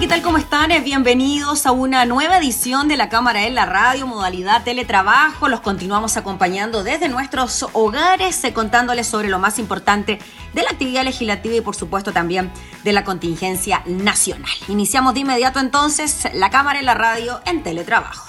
¿Qué 0.00 0.06
tal? 0.06 0.22
¿Cómo 0.22 0.38
están? 0.38 0.70
Bienvenidos 0.84 1.66
a 1.66 1.72
una 1.72 2.04
nueva 2.04 2.38
edición 2.38 2.86
de 2.86 2.96
la 2.96 3.08
Cámara 3.08 3.46
en 3.46 3.56
la 3.56 3.66
Radio, 3.66 4.06
modalidad 4.06 4.62
teletrabajo. 4.62 5.48
Los 5.48 5.60
continuamos 5.60 6.16
acompañando 6.16 6.84
desde 6.84 7.08
nuestros 7.08 7.66
hogares, 7.72 8.44
eh, 8.44 8.52
contándoles 8.52 9.08
sobre 9.08 9.28
lo 9.28 9.40
más 9.40 9.58
importante 9.58 10.20
de 10.54 10.62
la 10.62 10.70
actividad 10.70 11.02
legislativa 11.02 11.56
y 11.56 11.62
por 11.62 11.74
supuesto 11.74 12.12
también 12.12 12.52
de 12.84 12.92
la 12.92 13.02
contingencia 13.02 13.82
nacional. 13.86 14.52
Iniciamos 14.68 15.14
de 15.14 15.20
inmediato 15.20 15.58
entonces 15.58 16.28
la 16.32 16.50
Cámara 16.50 16.78
en 16.78 16.86
la 16.86 16.94
Radio 16.94 17.40
en 17.44 17.64
teletrabajo. 17.64 18.27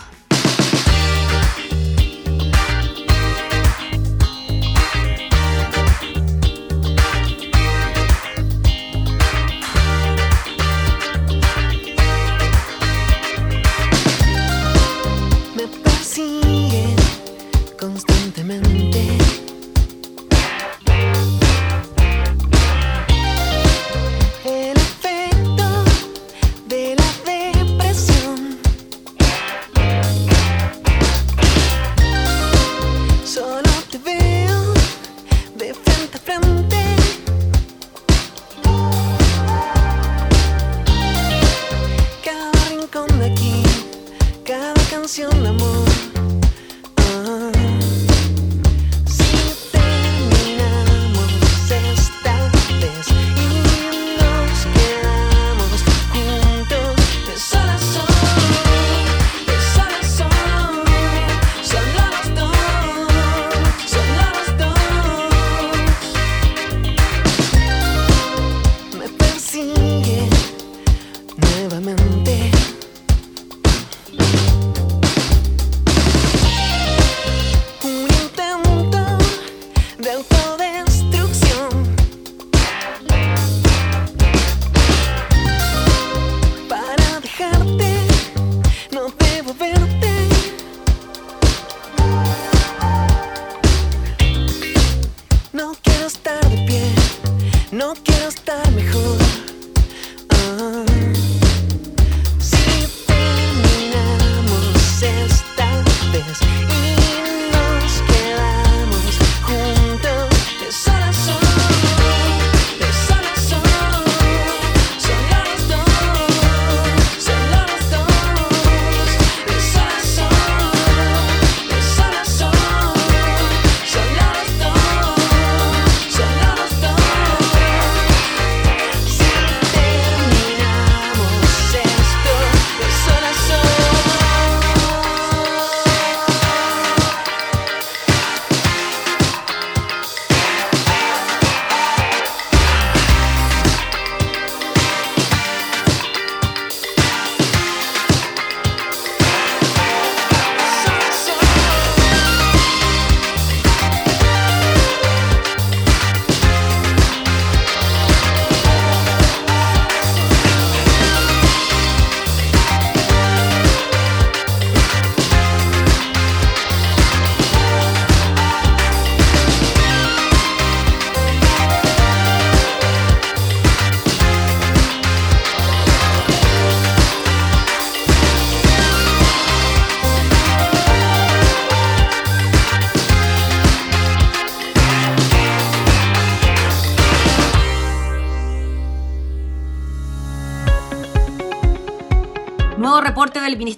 constantemente. 17.80 19.49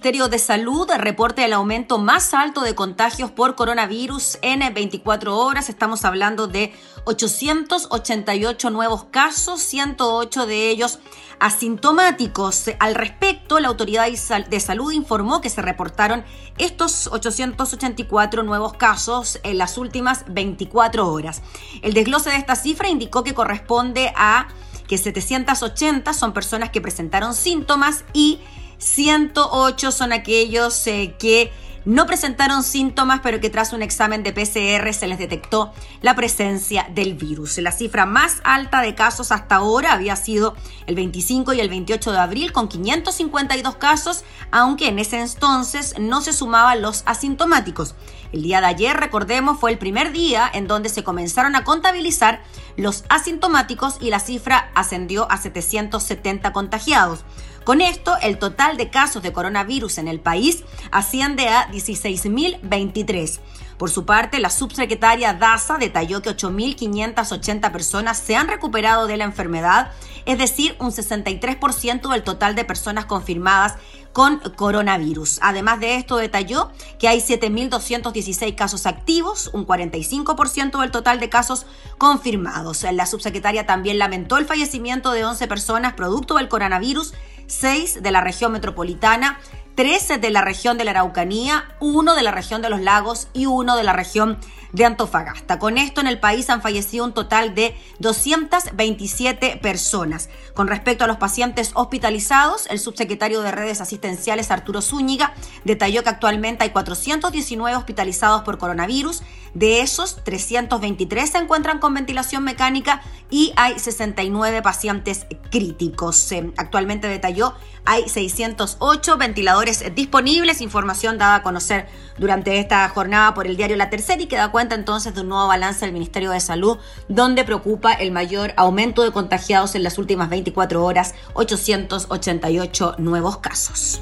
Ministerio 0.02 0.30
de 0.30 0.40
Salud 0.40 0.90
reporta 0.98 1.46
el 1.46 1.54
aumento 1.54 2.00
más 2.00 2.34
alto 2.34 2.62
de 2.62 2.74
contagios 2.74 3.30
por 3.30 3.54
coronavirus 3.54 4.40
en 4.42 4.74
24 4.74 5.38
horas. 5.38 5.70
Estamos 5.70 6.06
hablando 6.06 6.48
de 6.48 6.74
888 7.04 8.72
nuevos 8.72 9.04
casos, 9.04 9.62
108 9.62 10.48
de 10.48 10.72
ellos 10.72 10.98
asintomáticos. 11.40 12.72
Al 12.80 12.96
respecto, 12.96 13.59
la 13.59 13.68
Autoridad 13.68 14.08
de 14.09 14.59
Salud 14.59 14.92
informó 14.92 15.40
que 15.40 15.52
se 15.52 15.62
reportaron 15.62 16.26
estos 16.58 17.06
884 17.06 18.42
nuevos 18.42 18.74
casos 18.74 19.40
en 19.44 19.59
las 19.59 19.78
últimas 19.78 20.26
24 20.28 21.08
horas. 21.12 21.44
El 21.84 21.94
desglose 21.94 22.32
de 22.32 22.38
esta 22.38 22.56
cifra 22.56 22.90
indicó 22.90 23.24
que 23.24 23.36
corresponde 23.36 24.12
a 24.16 24.47
que 24.91 24.97
780 24.97 26.14
son 26.14 26.34
personas 26.34 26.70
que 26.70 26.82
presentaron 26.82 27.34
síntomas 27.34 28.03
y 28.11 28.40
108 28.78 29.90
son 29.90 30.11
aquellos 30.11 30.85
eh, 30.85 31.16
que 31.17 31.49
no 31.86 32.06
presentaron 32.06 32.64
síntomas, 32.64 33.22
pero 33.22 33.40
que 33.40 33.50
tras 33.50 33.74
un 33.74 33.82
examen 33.82 34.24
de 34.24 34.34
PCR 34.34 34.94
se 34.94 35.08
les 35.08 35.18
detectó 35.18 35.74
la 36.02 36.16
presencia 36.16 36.88
del 36.94 37.16
virus. 37.16 37.58
La 37.58 37.72
cifra 37.72 38.06
más 38.06 38.42
alta 38.44 38.82
de 38.82 38.96
casos 38.96 39.32
hasta 39.32 39.56
ahora 39.56 39.94
había 39.94 40.16
sido 40.16 40.56
el 40.88 40.96
25 40.96 41.54
y 41.54 41.60
el 41.60 41.70
28 41.70 42.12
de 42.12 42.20
abril, 42.20 42.52
con 42.52 42.68
552 42.68 43.76
casos, 43.76 44.24
aunque 44.52 44.88
en 44.88 45.00
ese 45.00 45.20
entonces 45.22 45.96
no 46.00 46.22
se 46.22 46.34
sumaban 46.34 46.82
los 46.82 47.04
asintomáticos. 47.06 47.96
El 48.32 48.44
día 48.44 48.62
de 48.62 48.68
ayer, 48.68 48.96
recordemos, 48.96 49.60
fue 49.60 49.72
el 49.72 49.78
primer 49.78 50.12
día 50.12 50.50
en 50.54 50.68
donde 50.68 50.90
se 50.90 51.04
comenzaron 51.04 51.56
a 51.56 51.64
contabilizar 51.64 52.42
los 52.78 53.04
asintomáticos 53.10 53.98
y 54.00 54.10
la 54.10 54.20
cifra 54.20 54.72
ascendió 54.74 55.30
a 55.30 55.38
770 55.38 56.54
contagiados. 56.54 57.26
Con 57.63 57.81
esto, 57.81 58.16
el 58.22 58.40
total 58.40 58.78
de 58.78 58.90
casos 58.90 59.22
de 59.22 59.34
coronavirus 59.34 59.99
en 59.99 60.08
el 60.08 60.19
país 60.19 60.63
asciende 60.91 61.47
a 61.47 61.69
16.023. 61.72 63.40
Por 63.78 63.90
su 63.90 64.05
parte, 64.05 64.40
la 64.40 64.49
subsecretaria 64.49 65.34
Daza 65.34 65.78
detalló 65.78 66.22
que 66.22 66.29
8.580 66.29 67.72
personas 67.72 68.17
se 68.19 68.35
han 68.35 68.47
recuperado 68.47 69.08
de 69.08 69.17
la 69.17 69.23
enfermedad, 69.23 69.91
es 70.25 70.37
decir, 70.37 70.75
un 70.79 70.91
63% 70.91 72.11
del 72.11 72.23
total 72.23 72.55
de 72.55 72.63
personas 72.63 73.05
confirmadas 73.05 73.75
con 74.13 74.40
coronavirus. 74.55 75.40
Además 75.41 75.79
de 75.79 75.96
esto, 75.96 76.17
detalló 76.17 76.72
que 76.99 77.08
hay 77.08 77.22
7.216 77.22 78.55
casos 78.55 78.85
activos, 78.85 79.49
un 79.53 79.66
45% 79.66 80.79
del 80.79 80.91
total 80.91 81.19
de 81.19 81.29
casos 81.29 81.66
confirmados. 81.97 82.84
La 82.91 83.05
subsecretaria 83.05 83.66
también 83.66 83.97
lamentó 83.97 84.37
el 84.37 84.46
fallecimiento 84.46 85.11
de 85.11 85.25
11 85.25 85.47
personas 85.47 85.93
producto 85.93 86.35
del 86.35 86.49
coronavirus 86.49 87.13
6 87.52 88.02
de 88.02 88.12
la 88.12 88.22
región 88.22 88.52
metropolitana, 88.52 89.40
13 89.76 90.18
de 90.18 90.30
la 90.30 90.42
región 90.42 90.78
de 90.78 90.86
la 90.86 90.92
Araucanía, 90.92 91.76
1 91.80 92.16
de 92.16 92.24
la 92.24 92.32
región 92.32 92.62
de 92.62 92.70
los 92.70 92.82
lagos 92.82 93.28
y 93.34 93.46
1 93.46 93.76
de 93.76 93.84
la 93.84 93.94
región 93.94 94.38
de 94.73 94.85
Antofagasta. 94.85 95.59
Con 95.59 95.78
esto 95.78 96.02
en 96.02 96.08
el 96.08 96.20
país 96.20 96.50
han 96.50 96.62
fallecido 96.62 97.06
un 97.06 97.14
total 97.14 97.56
de 97.56 97.76
227 98.00 99.58
personas. 99.58 100.29
Con 100.53 100.68
respecto 100.68 101.03
a 101.03 101.08
los 101.08 101.18
pacientes 101.18 101.72
hospitalizados, 101.73 102.68
el 102.70 102.79
subsecretario 102.79 103.41
de 103.41 103.52
redes 103.52 103.82
asistenciales 103.82 104.52
Arturo 104.52 104.82
Zúñiga 104.82 105.34
detalló 105.64 106.03
que 106.03 106.09
actualmente 106.09 106.64
hay 106.64 106.70
419 106.70 107.76
hospitalizados 107.76 108.44
por 108.44 108.58
coronavirus. 108.58 109.23
De 109.53 109.82
esos, 109.82 110.23
323 110.23 111.29
se 111.29 111.38
encuentran 111.38 111.79
con 111.79 111.94
ventilación 111.94 112.44
mecánica 112.44 113.02
y 113.29 113.52
hay 113.58 113.78
69 113.78 114.62
pacientes 114.62 115.26
críticos. 115.52 116.32
Actualmente 116.56 117.08
detalló, 117.08 117.53
hay 117.84 118.08
608 118.08 119.18
ventiladores 119.18 119.84
disponibles, 119.94 120.62
información 120.62 121.18
dada 121.18 121.35
a 121.35 121.44
conocer 121.44 121.88
durante 122.18 122.59
esta 122.59 122.88
jornada 122.90 123.34
por 123.34 123.47
el 123.47 123.58
diario 123.58 123.76
La 123.76 123.90
Tercera 123.90 124.22
y 124.22 124.28
que 124.28 124.38
da 124.38 124.52
cuenta 124.52 124.60
entonces 124.69 125.16
de 125.16 125.22
un 125.22 125.29
nuevo 125.29 125.47
balance 125.47 125.85
del 125.85 125.93
Ministerio 125.93 126.31
de 126.31 126.40
Salud, 126.40 126.78
donde 127.08 127.43
preocupa 127.43 127.93
el 127.93 128.11
mayor 128.11 128.53
aumento 128.58 129.03
de 129.03 129.11
contagiados 129.11 129.75
en 129.75 129.84
las 129.84 129.97
últimas 129.97 130.29
24 130.29 130.84
horas, 130.84 131.16
888 131.34 132.96
nuevos 132.99 133.37
casos. 133.37 134.02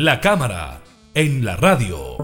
La 0.00 0.20
cámara 0.20 0.80
en 1.12 1.44
la 1.44 1.56
radio. 1.56 2.16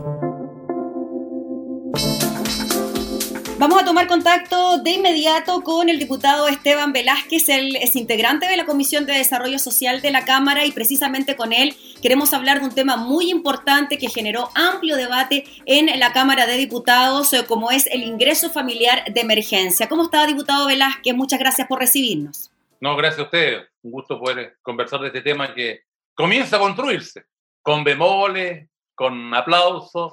Vamos 3.58 3.82
a 3.82 3.84
tomar 3.84 4.06
contacto 4.06 4.78
de 4.78 4.92
inmediato 4.92 5.60
con 5.62 5.88
el 5.88 5.98
diputado 5.98 6.46
Esteban 6.46 6.92
Velázquez, 6.92 7.48
él 7.48 7.74
es 7.74 7.96
integrante 7.96 8.46
de 8.46 8.56
la 8.56 8.64
Comisión 8.64 9.06
de 9.06 9.14
Desarrollo 9.14 9.58
Social 9.58 10.00
de 10.02 10.12
la 10.12 10.24
Cámara 10.24 10.64
y 10.64 10.70
precisamente 10.70 11.34
con 11.34 11.52
él 11.52 11.74
queremos 12.00 12.32
hablar 12.32 12.60
de 12.60 12.66
un 12.66 12.74
tema 12.76 12.96
muy 12.96 13.28
importante 13.28 13.98
que 13.98 14.08
generó 14.08 14.50
amplio 14.54 14.94
debate 14.94 15.44
en 15.66 15.98
la 15.98 16.12
Cámara 16.12 16.46
de 16.46 16.56
Diputados, 16.56 17.32
eh, 17.32 17.44
como 17.44 17.72
es 17.72 17.88
el 17.88 18.04
ingreso 18.04 18.50
familiar 18.50 19.02
de 19.12 19.20
emergencia. 19.20 19.88
¿Cómo 19.88 20.04
está, 20.04 20.28
diputado 20.28 20.68
Velázquez? 20.68 21.12
Muchas 21.16 21.40
gracias 21.40 21.66
por 21.66 21.80
recibirnos. 21.80 22.52
No, 22.80 22.94
gracias 22.94 23.18
a 23.18 23.24
usted. 23.24 23.62
Un 23.82 23.90
gusto 23.90 24.20
poder 24.20 24.58
conversar 24.62 25.00
de 25.00 25.08
este 25.08 25.22
tema 25.22 25.52
que 25.52 25.80
comienza 26.14 26.54
a 26.54 26.60
construirse, 26.60 27.24
con 27.64 27.82
bemoles, 27.82 28.68
con 28.94 29.34
aplausos, 29.34 30.12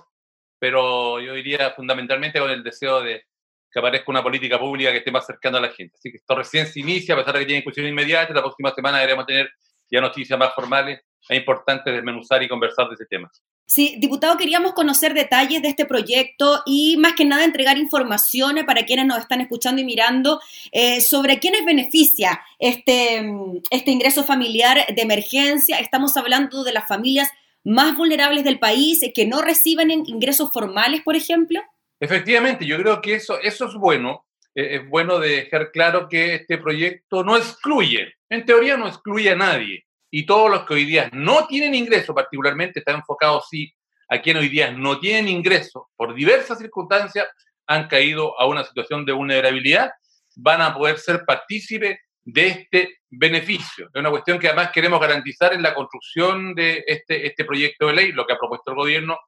pero 0.58 1.20
yo 1.20 1.34
diría 1.34 1.72
fundamentalmente 1.72 2.39
con 2.39 2.50
el 2.50 2.63
deseo 2.63 3.01
de 3.01 3.25
que 3.70 3.79
aparezca 3.79 4.10
una 4.10 4.24
política 4.24 4.58
pública 4.58 4.91
que 4.91 5.00
esté 5.00 5.12
más 5.12 5.25
cercana 5.25 5.58
a 5.58 5.62
la 5.62 5.70
gente. 5.70 5.96
Así 5.98 6.10
que 6.12 6.17
esto 6.17 6.34
recién 6.34 6.65
se 6.65 6.79
inicia, 6.79 7.13
a 7.13 7.17
pesar 7.17 7.34
de 7.34 7.41
que 7.41 7.46
tiene 7.48 7.60
discusión 7.60 7.88
inmediata, 7.88 8.34
la 8.34 8.41
próxima 8.41 8.72
semana 8.74 9.00
deberemos 9.00 9.25
tener 9.25 9.51
ya 9.91 10.00
noticias 10.00 10.39
más 10.39 10.55
formales. 10.55 11.01
Es 11.27 11.38
importante 11.38 11.91
desmenuzar 11.91 12.41
y 12.41 12.48
conversar 12.48 12.88
de 12.88 12.96
ese 12.96 13.05
tema. 13.05 13.29
Sí, 13.65 13.96
diputado, 14.00 14.38
queríamos 14.38 14.74
conocer 14.74 15.13
detalles 15.13 15.62
de 15.62 15.67
este 15.67 15.86
proyecto 15.86 16.62
y 16.65 16.96
más 16.98 17.13
que 17.13 17.25
nada 17.25 17.43
entregar 17.43 17.77
informaciones 17.77 18.63
para 18.63 18.86
quienes 18.86 19.05
nos 19.05 19.20
están 19.20 19.41
escuchando 19.41 19.81
y 19.81 19.86
mirando 19.86 20.39
eh, 20.72 21.01
sobre 21.01 21.39
quiénes 21.39 21.65
beneficia 21.65 22.41
este, 22.60 23.29
este 23.70 23.91
ingreso 23.91 24.24
familiar 24.24 24.86
de 24.93 25.01
emergencia. 25.01 25.79
Estamos 25.79 26.15
hablando 26.15 26.63
de 26.63 26.74
las 26.74 26.88
familias 26.88 27.29
más 27.63 27.96
vulnerables 27.96 28.44
del 28.44 28.60
país 28.60 29.01
que 29.13 29.25
no 29.25 29.41
reciben 29.41 29.91
ingresos 29.91 30.51
formales, 30.53 31.01
por 31.01 31.15
ejemplo. 31.15 31.62
Efectivamente, 32.00 32.65
yo 32.65 32.77
creo 32.77 33.01
que 33.01 33.15
eso, 33.15 33.39
eso 33.41 33.68
es 33.68 33.74
bueno. 33.75 34.25
Eh, 34.56 34.77
es 34.77 34.89
bueno 34.89 35.20
dejar 35.20 35.72
claro 35.72 36.10
que 36.10 36.36
este 36.36 36.58
proyecto 36.58 37.24
no 37.24 37.38
excluye, 37.38 38.15
en 38.30 38.46
teoría 38.46 38.77
no 38.77 38.88
excluye 38.88 39.32
a 39.32 39.36
nadie. 39.36 39.86
Y 40.10 40.25
todos 40.25 40.51
los 40.51 40.65
que 40.65 40.74
hoy 40.74 40.86
día 40.86 41.10
no 41.13 41.48
tienen 41.48 41.74
ingreso, 41.74 42.13
particularmente 42.13 42.80
está 42.80 42.91
enfocado 42.91 43.41
sí 43.50 43.74
a 44.10 44.22
quienes 44.22 44.44
hoy 44.44 44.50
día 44.50 44.72
no 44.72 45.00
tienen 45.00 45.30
ingreso 45.30 45.89
por 45.96 46.13
diversas 46.13 46.60
circunstancias, 46.60 47.27
han 47.65 47.88
caído 47.88 48.38
a 48.38 48.46
una 48.46 48.65
situación 48.65 49.06
de 49.06 49.13
vulnerabilidad, 49.13 49.91
van 50.36 50.62
a 50.62 50.74
poder 50.74 50.98
ser 50.98 51.24
partícipes 51.25 51.98
de 52.23 52.47
este 52.47 53.01
beneficio. 53.09 53.89
Es 53.93 53.99
una 53.99 54.09
cuestión 54.09 54.39
que 54.39 54.47
además 54.47 54.71
queremos 54.71 54.99
garantizar 54.99 55.53
en 55.53 55.63
la 55.63 55.73
construcción 55.73 56.53
de 56.53 56.83
este, 56.87 57.25
este 57.25 57.45
proyecto 57.45 57.87
de 57.87 57.93
ley, 57.93 58.11
lo 58.11 58.25
que 58.25 58.33
ha 58.33 58.37
propuesto 58.37 58.71
el 58.71 58.77
gobierno, 58.77 59.19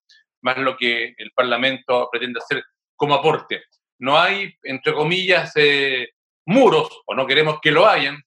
más 0.42 0.58
lo 0.58 0.78
que 0.78 1.14
el 1.18 1.32
Parlamento 1.32 2.10
pretende 2.12 2.40
hacer 2.40 2.64
como 2.96 3.16
aporte. 3.16 3.64
No 4.00 4.20
hay, 4.20 4.54
entre 4.64 4.94
comillas, 4.94 5.52
eh, 5.56 6.10
muros, 6.46 7.02
o 7.06 7.16
no 7.16 7.26
queremos 7.26 7.60
que 7.62 7.72
lo 7.72 7.88
hayan, 7.88 8.22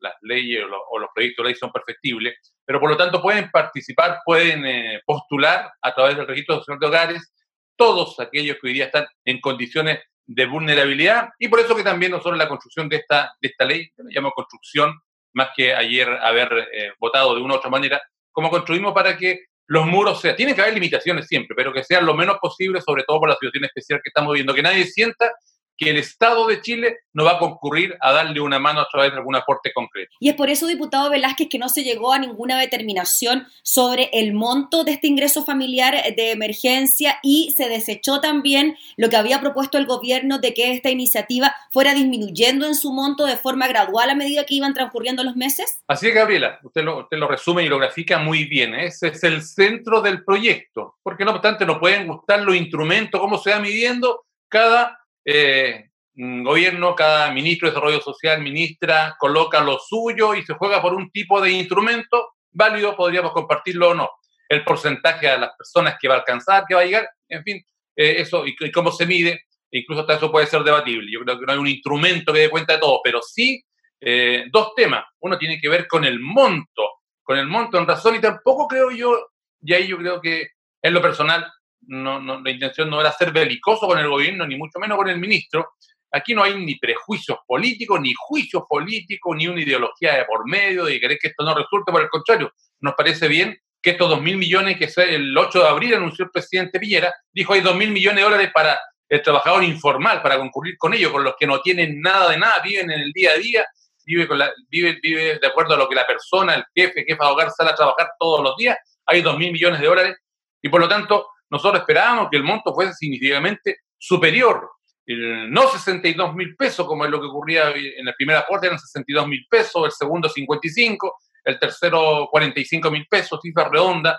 las 0.00 0.14
leyes 0.22 0.64
o, 0.90 0.98
los 0.98 1.10
proyectos 1.14 1.44
de 1.44 1.50
ley 1.50 1.58
son 1.58 1.72
perfectibles, 1.72 2.54
pero 2.64 2.80
por 2.80 2.90
lo 2.90 2.96
tanto 2.96 3.20
pueden 3.20 3.50
participar, 3.50 4.20
pueden 4.24 4.64
eh, 4.64 5.02
postular 5.04 5.72
a 5.80 5.94
través 5.94 6.16
del 6.16 6.26
registro 6.28 6.56
social 6.56 6.78
de 6.78 6.86
hogares 6.86 7.34
todos 7.76 8.20
aquellos 8.20 8.56
que 8.60 8.68
hoy 8.68 8.74
día 8.74 8.86
están 8.86 9.06
en 9.24 9.40
condiciones 9.40 10.00
de 10.26 10.46
vulnerabilidad 10.46 11.30
y 11.38 11.48
por 11.48 11.60
eso 11.60 11.74
que 11.74 11.82
también 11.82 12.12
nosotros 12.12 12.38
la 12.38 12.48
construcción 12.48 12.88
de 12.88 12.96
esta, 12.96 13.34
de 13.40 13.48
esta 13.48 13.64
ley, 13.64 13.90
que 13.90 14.02
llamo 14.08 14.32
construcción, 14.32 14.94
más 15.34 15.48
que 15.56 15.74
ayer 15.74 16.08
haber 16.08 16.68
eh, 16.72 16.92
votado 16.98 17.34
de 17.34 17.40
una 17.40 17.54
u 17.54 17.56
otra 17.56 17.70
manera, 17.70 18.02
como 18.30 18.50
construimos 18.50 18.92
para 18.92 19.16
que 19.16 19.46
los 19.66 19.86
muros 19.86 20.20
sean, 20.20 20.36
tienen 20.36 20.54
que 20.54 20.60
haber 20.60 20.74
limitaciones 20.74 21.26
siempre, 21.26 21.54
pero 21.56 21.72
que 21.72 21.84
sean 21.84 22.04
lo 22.04 22.14
menos 22.14 22.36
posible, 22.40 22.80
sobre 22.80 23.04
todo 23.04 23.20
por 23.20 23.28
la 23.28 23.36
situación 23.36 23.64
especial 23.64 24.00
que 24.02 24.08
estamos 24.08 24.34
viendo, 24.34 24.54
que 24.54 24.62
nadie 24.62 24.84
sienta 24.84 25.32
que 25.76 25.90
el 25.90 25.96
Estado 25.96 26.46
de 26.46 26.60
Chile 26.60 26.98
no 27.12 27.24
va 27.24 27.32
a 27.32 27.38
concurrir 27.38 27.96
a 28.00 28.12
darle 28.12 28.40
una 28.40 28.58
mano 28.58 28.80
a 28.80 28.88
través 28.90 29.12
de 29.12 29.18
algún 29.18 29.36
aporte 29.36 29.72
concreto. 29.72 30.14
Y 30.20 30.28
es 30.28 30.34
por 30.34 30.50
eso, 30.50 30.66
diputado 30.66 31.10
Velázquez, 31.10 31.48
que 31.48 31.58
no 31.58 31.68
se 31.68 31.84
llegó 31.84 32.12
a 32.12 32.18
ninguna 32.18 32.58
determinación 32.58 33.46
sobre 33.62 34.10
el 34.12 34.32
monto 34.32 34.84
de 34.84 34.92
este 34.92 35.08
ingreso 35.08 35.44
familiar 35.44 35.94
de 36.16 36.30
emergencia 36.30 37.18
y 37.22 37.54
se 37.56 37.68
desechó 37.68 38.20
también 38.20 38.76
lo 38.96 39.08
que 39.08 39.16
había 39.16 39.40
propuesto 39.40 39.78
el 39.78 39.86
gobierno 39.86 40.38
de 40.38 40.54
que 40.54 40.72
esta 40.72 40.90
iniciativa 40.90 41.54
fuera 41.70 41.94
disminuyendo 41.94 42.66
en 42.66 42.74
su 42.74 42.92
monto 42.92 43.26
de 43.26 43.36
forma 43.36 43.68
gradual 43.68 44.10
a 44.10 44.14
medida 44.14 44.44
que 44.44 44.54
iban 44.54 44.74
transcurriendo 44.74 45.24
los 45.24 45.36
meses. 45.36 45.82
Así 45.86 46.08
es, 46.08 46.14
Gabriela, 46.14 46.58
usted 46.62 46.82
lo, 46.82 47.00
usted 47.00 47.18
lo 47.18 47.28
resume 47.28 47.64
y 47.64 47.68
lo 47.68 47.78
grafica 47.78 48.18
muy 48.18 48.44
bien. 48.44 48.74
¿eh? 48.74 48.86
Ese 48.86 49.08
es 49.08 49.22
el 49.24 49.42
centro 49.42 50.00
del 50.00 50.24
proyecto, 50.24 50.96
porque 51.02 51.24
no 51.24 51.32
obstante 51.32 51.66
no 51.66 51.80
pueden 51.80 52.06
gustar 52.06 52.40
los 52.40 52.56
instrumentos, 52.56 53.20
cómo 53.20 53.38
se 53.38 53.50
va 53.50 53.60
midiendo 53.60 54.24
cada 54.48 55.01
eh, 55.24 55.90
gobierno, 56.14 56.94
cada 56.94 57.30
ministro 57.30 57.68
de 57.68 57.74
Desarrollo 57.74 58.00
Social, 58.00 58.42
ministra, 58.42 59.16
coloca 59.18 59.60
lo 59.60 59.78
suyo 59.78 60.34
y 60.34 60.42
se 60.44 60.54
juega 60.54 60.82
por 60.82 60.94
un 60.94 61.10
tipo 61.10 61.40
de 61.40 61.50
instrumento 61.50 62.34
válido, 62.50 62.96
podríamos 62.96 63.32
compartirlo 63.32 63.90
o 63.90 63.94
no. 63.94 64.10
El 64.48 64.64
porcentaje 64.64 65.28
de 65.28 65.38
las 65.38 65.56
personas 65.56 65.96
que 66.00 66.08
va 66.08 66.16
a 66.16 66.18
alcanzar, 66.18 66.64
que 66.68 66.74
va 66.74 66.82
a 66.82 66.84
llegar, 66.84 67.08
en 67.28 67.42
fin, 67.42 67.56
eh, 67.96 68.16
eso 68.18 68.46
y, 68.46 68.70
cómo 68.70 68.92
se 68.92 69.06
mide, 69.06 69.46
incluso 69.70 70.02
hasta 70.02 70.14
eso 70.14 70.30
puede 70.30 70.46
ser 70.46 70.62
debatible. 70.62 71.10
Yo 71.10 71.20
creo 71.20 71.38
que 71.38 71.46
no 71.46 71.52
hay 71.52 71.58
un 71.58 71.68
instrumento 71.68 72.32
que 72.32 72.40
dé 72.40 72.50
cuenta 72.50 72.74
de 72.74 72.80
todo, 72.80 73.00
pero 73.02 73.20
sí 73.22 73.64
eh, 74.00 74.44
dos 74.50 74.74
temas. 74.74 75.04
Uno 75.20 75.38
tiene 75.38 75.58
que 75.58 75.68
ver 75.68 75.86
con 75.86 76.04
el 76.04 76.20
monto, 76.20 76.82
con 77.22 77.38
el 77.38 77.46
monto 77.46 77.78
en 77.78 77.86
razón 77.86 78.16
y 78.16 78.20
tampoco 78.20 78.68
creo 78.68 78.90
yo, 78.90 79.28
y 79.62 79.72
ahí 79.72 79.86
yo 79.88 79.96
creo 79.96 80.20
que 80.20 80.48
en 80.82 80.92
lo 80.92 81.00
personal 81.00 81.50
no, 81.86 82.20
no, 82.20 82.40
la 82.40 82.50
intención 82.50 82.88
no 82.88 83.00
era 83.00 83.12
ser 83.12 83.32
belicoso 83.32 83.86
con 83.86 83.98
el 83.98 84.08
gobierno, 84.08 84.46
ni 84.46 84.56
mucho 84.56 84.78
menos 84.78 84.96
con 84.96 85.08
el 85.08 85.18
ministro. 85.18 85.72
Aquí 86.10 86.34
no 86.34 86.42
hay 86.42 86.54
ni 86.54 86.76
prejuicios 86.76 87.38
políticos, 87.46 88.00
ni 88.00 88.12
juicios 88.16 88.64
políticos, 88.68 89.36
ni 89.36 89.48
una 89.48 89.62
ideología 89.62 90.14
de 90.14 90.24
por 90.24 90.46
medio 90.48 90.84
de 90.84 91.00
querer 91.00 91.18
que 91.18 91.28
esto 91.28 91.44
no 91.44 91.54
resulte. 91.54 91.90
Por 91.90 92.02
el 92.02 92.08
contrario, 92.08 92.52
nos 92.80 92.94
parece 92.94 93.28
bien 93.28 93.58
que 93.82 93.90
estos 93.90 94.08
dos 94.08 94.22
mil 94.22 94.36
millones 94.36 94.78
que 94.78 94.88
el 95.02 95.36
8 95.36 95.58
de 95.58 95.68
abril 95.68 95.94
anunció 95.94 96.26
el 96.26 96.30
presidente 96.30 96.78
Piñera, 96.78 97.12
dijo 97.32 97.52
hay 97.52 97.60
dos 97.60 97.74
mil 97.74 97.90
millones 97.90 98.18
de 98.18 98.22
dólares 98.22 98.50
para 98.54 98.78
el 99.08 99.20
trabajador 99.22 99.64
informal, 99.64 100.22
para 100.22 100.38
concurrir 100.38 100.76
con 100.78 100.94
ellos, 100.94 101.10
con 101.10 101.24
los 101.24 101.34
que 101.38 101.46
no 101.46 101.60
tienen 101.60 102.00
nada 102.00 102.30
de 102.30 102.38
nada, 102.38 102.60
viven 102.62 102.90
en 102.90 103.00
el 103.00 103.12
día 103.12 103.32
a 103.32 103.36
día, 103.36 103.66
vive, 104.06 104.28
con 104.28 104.38
la, 104.38 104.52
vive, 104.68 104.98
vive 105.02 105.38
de 105.38 105.46
acuerdo 105.46 105.74
a 105.74 105.76
lo 105.76 105.88
que 105.88 105.94
la 105.94 106.06
persona, 106.06 106.54
el 106.54 106.64
jefe, 106.74 107.04
jefa 107.06 107.26
de 107.26 107.30
hogar 107.30 107.50
sale 107.50 107.70
a 107.70 107.74
trabajar 107.74 108.10
todos 108.18 108.42
los 108.42 108.56
días, 108.56 108.78
hay 109.04 109.20
dos 109.20 109.36
mil 109.36 109.52
millones 109.52 109.80
de 109.80 109.86
dólares 109.86 110.16
y 110.62 110.68
por 110.68 110.80
lo 110.80 110.88
tanto 110.88 111.28
nosotros 111.52 111.82
esperábamos 111.82 112.28
que 112.30 112.38
el 112.38 112.44
monto 112.44 112.72
fuese 112.72 112.94
significativamente 112.94 113.80
superior. 113.98 114.70
no 115.06 115.68
62 115.68 116.34
mil 116.34 116.56
pesos, 116.56 116.86
como 116.86 117.04
es 117.04 117.10
lo 117.10 117.20
que 117.20 117.26
ocurría 117.26 117.68
en 117.70 118.06
la 118.06 118.14
primera 118.14 118.40
aporte, 118.40 118.68
eran 118.68 118.78
62 118.78 119.28
mil 119.28 119.46
pesos, 119.50 119.84
el 119.84 119.92
segundo 119.92 120.30
55, 120.30 121.18
el 121.44 121.58
tercero 121.58 122.28
45 122.30 122.90
mil 122.90 123.06
pesos, 123.06 123.38
cifra 123.42 123.68
redonda, 123.68 124.18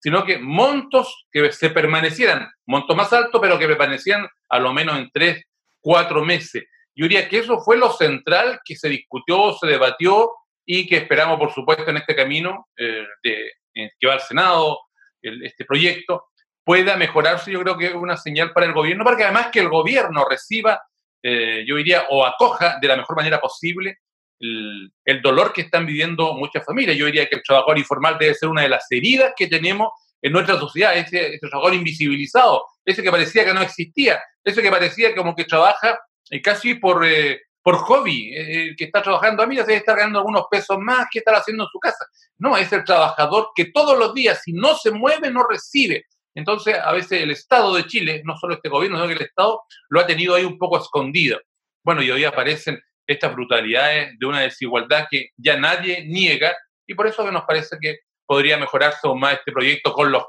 sino 0.00 0.24
que 0.24 0.38
montos 0.38 1.26
que 1.30 1.52
se 1.52 1.70
permanecieran, 1.70 2.50
monto 2.66 2.96
más 2.96 3.12
alto, 3.12 3.40
pero 3.40 3.60
que 3.60 3.68
permanecían 3.68 4.26
a 4.48 4.58
lo 4.58 4.72
menos 4.72 4.98
en 4.98 5.08
tres, 5.12 5.44
cuatro 5.80 6.24
meses. 6.24 6.64
Yo 6.96 7.04
diría 7.04 7.28
que 7.28 7.38
eso 7.38 7.60
fue 7.60 7.76
lo 7.76 7.92
central 7.92 8.58
que 8.64 8.74
se 8.74 8.88
discutió, 8.88 9.52
se 9.52 9.68
debatió 9.68 10.32
y 10.66 10.88
que 10.88 10.96
esperamos, 10.96 11.38
por 11.38 11.52
supuesto, 11.52 11.88
en 11.88 11.98
este 11.98 12.16
camino 12.16 12.66
eh, 12.76 13.06
de, 13.22 13.52
que 13.72 14.06
va 14.08 14.14
al 14.14 14.20
Senado, 14.20 14.80
este 15.22 15.64
proyecto, 15.64 16.31
pueda 16.64 16.96
mejorarse, 16.96 17.50
yo 17.50 17.60
creo 17.60 17.76
que 17.76 17.86
es 17.86 17.94
una 17.94 18.16
señal 18.16 18.52
para 18.52 18.66
el 18.66 18.72
gobierno, 18.72 19.04
para 19.04 19.16
que 19.16 19.24
además 19.24 19.48
que 19.52 19.60
el 19.60 19.68
gobierno 19.68 20.24
reciba, 20.28 20.80
eh, 21.22 21.64
yo 21.66 21.76
diría, 21.76 22.06
o 22.10 22.24
acoja 22.24 22.78
de 22.80 22.88
la 22.88 22.96
mejor 22.96 23.16
manera 23.16 23.40
posible 23.40 23.98
el, 24.38 25.22
dolor 25.22 25.52
que 25.52 25.62
están 25.62 25.86
viviendo 25.86 26.34
muchas 26.34 26.64
familias. 26.64 26.96
Yo 26.96 27.06
diría 27.06 27.28
que 27.28 27.36
el 27.36 27.42
trabajador 27.42 27.78
informal 27.78 28.16
debe 28.18 28.34
ser 28.34 28.48
una 28.48 28.62
de 28.62 28.68
las 28.68 28.90
heridas 28.90 29.32
que 29.36 29.46
tenemos 29.46 29.90
en 30.20 30.32
nuestra 30.32 30.58
sociedad, 30.58 30.96
ese, 30.96 31.38
trabajador 31.40 31.74
invisibilizado, 31.74 32.64
ese 32.84 33.02
que 33.02 33.10
parecía 33.10 33.44
que 33.44 33.54
no 33.54 33.62
existía, 33.62 34.20
ese 34.42 34.62
que 34.62 34.70
parecía 34.70 35.14
como 35.14 35.34
que 35.34 35.44
trabaja 35.44 35.98
eh, 36.30 36.40
casi 36.42 36.74
por, 36.74 37.04
eh, 37.04 37.40
por 37.60 37.76
hobby, 37.76 38.74
que 38.76 38.84
está 38.84 39.02
trabajando 39.02 39.42
a 39.42 39.46
mí, 39.46 39.56
ya 39.56 39.64
se 39.64 39.74
está 39.74 39.94
ganando 39.94 40.18
algunos 40.18 40.46
pesos 40.50 40.78
más 40.80 41.06
que 41.10 41.20
estar 41.20 41.34
haciendo 41.34 41.64
en 41.64 41.70
su 41.70 41.78
casa. 41.78 42.04
No, 42.38 42.56
es 42.56 42.72
el 42.72 42.84
trabajador 42.84 43.50
que 43.54 43.66
todos 43.66 43.96
los 43.96 44.14
días, 44.14 44.42
si 44.42 44.52
no 44.52 44.74
se 44.76 44.90
mueve, 44.90 45.30
no 45.30 45.44
recibe. 45.48 46.06
Entonces, 46.34 46.76
a 46.82 46.92
veces 46.92 47.22
el 47.22 47.30
Estado 47.30 47.74
de 47.74 47.86
Chile, 47.86 48.22
no 48.24 48.36
solo 48.36 48.54
este 48.54 48.68
gobierno, 48.68 48.96
sino 48.96 49.08
que 49.08 49.14
el 49.14 49.28
Estado 49.28 49.62
lo 49.88 50.00
ha 50.00 50.06
tenido 50.06 50.34
ahí 50.34 50.44
un 50.44 50.58
poco 50.58 50.78
escondido. 50.78 51.40
Bueno, 51.84 52.02
y 52.02 52.10
hoy 52.10 52.24
aparecen 52.24 52.80
estas 53.06 53.34
brutalidades 53.34 54.18
de 54.18 54.26
una 54.26 54.40
desigualdad 54.40 55.06
que 55.10 55.30
ya 55.36 55.58
nadie 55.58 56.04
niega 56.06 56.54
y 56.86 56.94
por 56.94 57.06
eso 57.06 57.30
nos 57.30 57.44
parece 57.44 57.76
que 57.80 57.98
podría 58.26 58.56
mejorarse 58.56 59.00
aún 59.04 59.20
más 59.20 59.34
este 59.34 59.52
proyecto 59.52 59.92
con 59.92 60.12
los 60.12 60.24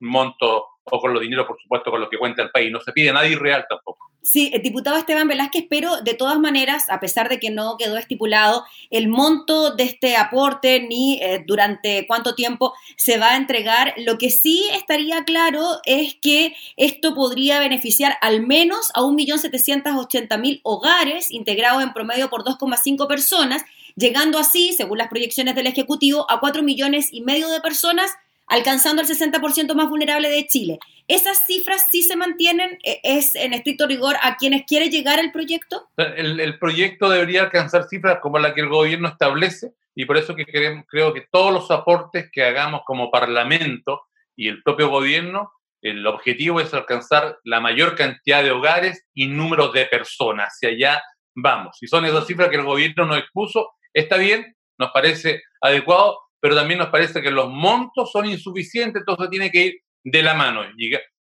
montos 0.00 0.62
o 0.84 1.00
con 1.00 1.12
los 1.12 1.22
dineros, 1.22 1.46
por 1.46 1.60
supuesto, 1.60 1.90
con 1.90 2.00
los 2.00 2.08
que 2.08 2.18
cuenta 2.18 2.42
el 2.42 2.50
país. 2.50 2.70
No 2.70 2.80
se 2.80 2.92
pide 2.92 3.12
nada 3.12 3.26
irreal 3.26 3.64
tampoco. 3.68 4.13
Sí, 4.26 4.50
el 4.54 4.62
diputado 4.62 4.96
Esteban 4.96 5.28
Velázquez, 5.28 5.66
pero 5.68 6.00
de 6.00 6.14
todas 6.14 6.38
maneras, 6.38 6.84
a 6.88 6.98
pesar 6.98 7.28
de 7.28 7.38
que 7.38 7.50
no 7.50 7.76
quedó 7.76 7.98
estipulado 7.98 8.64
el 8.88 9.06
monto 9.06 9.76
de 9.76 9.84
este 9.84 10.16
aporte 10.16 10.80
ni 10.80 11.18
eh, 11.20 11.44
durante 11.46 12.06
cuánto 12.06 12.34
tiempo 12.34 12.72
se 12.96 13.18
va 13.18 13.32
a 13.32 13.36
entregar, 13.36 13.92
lo 13.98 14.16
que 14.16 14.30
sí 14.30 14.64
estaría 14.72 15.24
claro 15.24 15.78
es 15.84 16.14
que 16.14 16.56
esto 16.78 17.14
podría 17.14 17.58
beneficiar 17.58 18.16
al 18.22 18.40
menos 18.46 18.90
a 18.94 19.02
1.780.000 19.02 20.60
hogares 20.62 21.30
integrados 21.30 21.82
en 21.82 21.92
promedio 21.92 22.30
por 22.30 22.44
2,5 22.44 23.06
personas, 23.06 23.62
llegando 23.94 24.38
así, 24.38 24.72
según 24.72 24.96
las 24.96 25.08
proyecciones 25.08 25.54
del 25.54 25.66
Ejecutivo, 25.66 26.24
a 26.30 26.40
4 26.40 26.62
millones 26.62 27.12
y 27.12 27.20
medio 27.20 27.50
de 27.50 27.60
personas 27.60 28.10
alcanzando 28.46 29.02
el 29.02 29.08
60% 29.08 29.74
más 29.74 29.90
vulnerable 29.90 30.30
de 30.30 30.46
Chile. 30.46 30.78
¿Esas 31.06 31.46
cifras 31.46 31.88
sí 31.90 32.02
se 32.02 32.16
mantienen? 32.16 32.78
¿E-, 32.82 33.00
¿Es 33.02 33.34
en 33.34 33.52
estricto 33.52 33.86
rigor 33.86 34.16
a 34.22 34.36
quienes 34.36 34.64
quiere 34.66 34.88
llegar 34.88 35.18
el 35.18 35.32
proyecto? 35.32 35.88
El, 35.96 36.58
proyecto 36.58 37.10
debería 37.10 37.42
alcanzar 37.42 37.84
cifras 37.88 38.18
como 38.20 38.38
la 38.38 38.54
que 38.54 38.62
el 38.62 38.68
gobierno 38.68 39.08
establece 39.08 39.72
y 39.94 40.06
por 40.06 40.16
eso 40.16 40.34
que 40.34 40.44
creo 40.44 41.14
que 41.14 41.26
todos 41.30 41.52
los 41.52 41.70
aportes 41.70 42.30
que 42.32 42.44
hagamos 42.44 42.82
como 42.84 43.10
parlamento 43.10 44.02
y 44.34 44.48
el 44.48 44.62
propio 44.62 44.88
gobierno, 44.88 45.52
el 45.82 46.06
objetivo 46.06 46.60
es 46.60 46.72
alcanzar 46.74 47.38
la 47.44 47.60
mayor 47.60 47.94
cantidad 47.94 48.42
de 48.42 48.50
hogares 48.50 49.04
y 49.14 49.26
número 49.26 49.70
de 49.70 49.86
personas. 49.86 50.54
Hacia 50.54 50.70
allá 50.70 51.02
vamos. 51.34 51.76
Si 51.78 51.86
son 51.86 52.04
esas 52.06 52.26
cifras 52.26 52.48
que 52.48 52.56
el 52.56 52.64
gobierno 52.64 53.06
nos 53.06 53.18
expuso, 53.18 53.72
está 53.92 54.16
bien, 54.16 54.56
nos 54.78 54.90
parece 54.90 55.42
adecuado, 55.60 56.18
pero 56.40 56.56
también 56.56 56.78
nos 56.78 56.88
parece 56.88 57.22
que 57.22 57.30
los 57.30 57.48
montos 57.50 58.10
son 58.10 58.26
insuficientes, 58.26 59.00
entonces 59.00 59.30
tiene 59.30 59.50
que 59.50 59.64
ir 59.66 59.83
de 60.04 60.22
la 60.22 60.34
mano, 60.34 60.62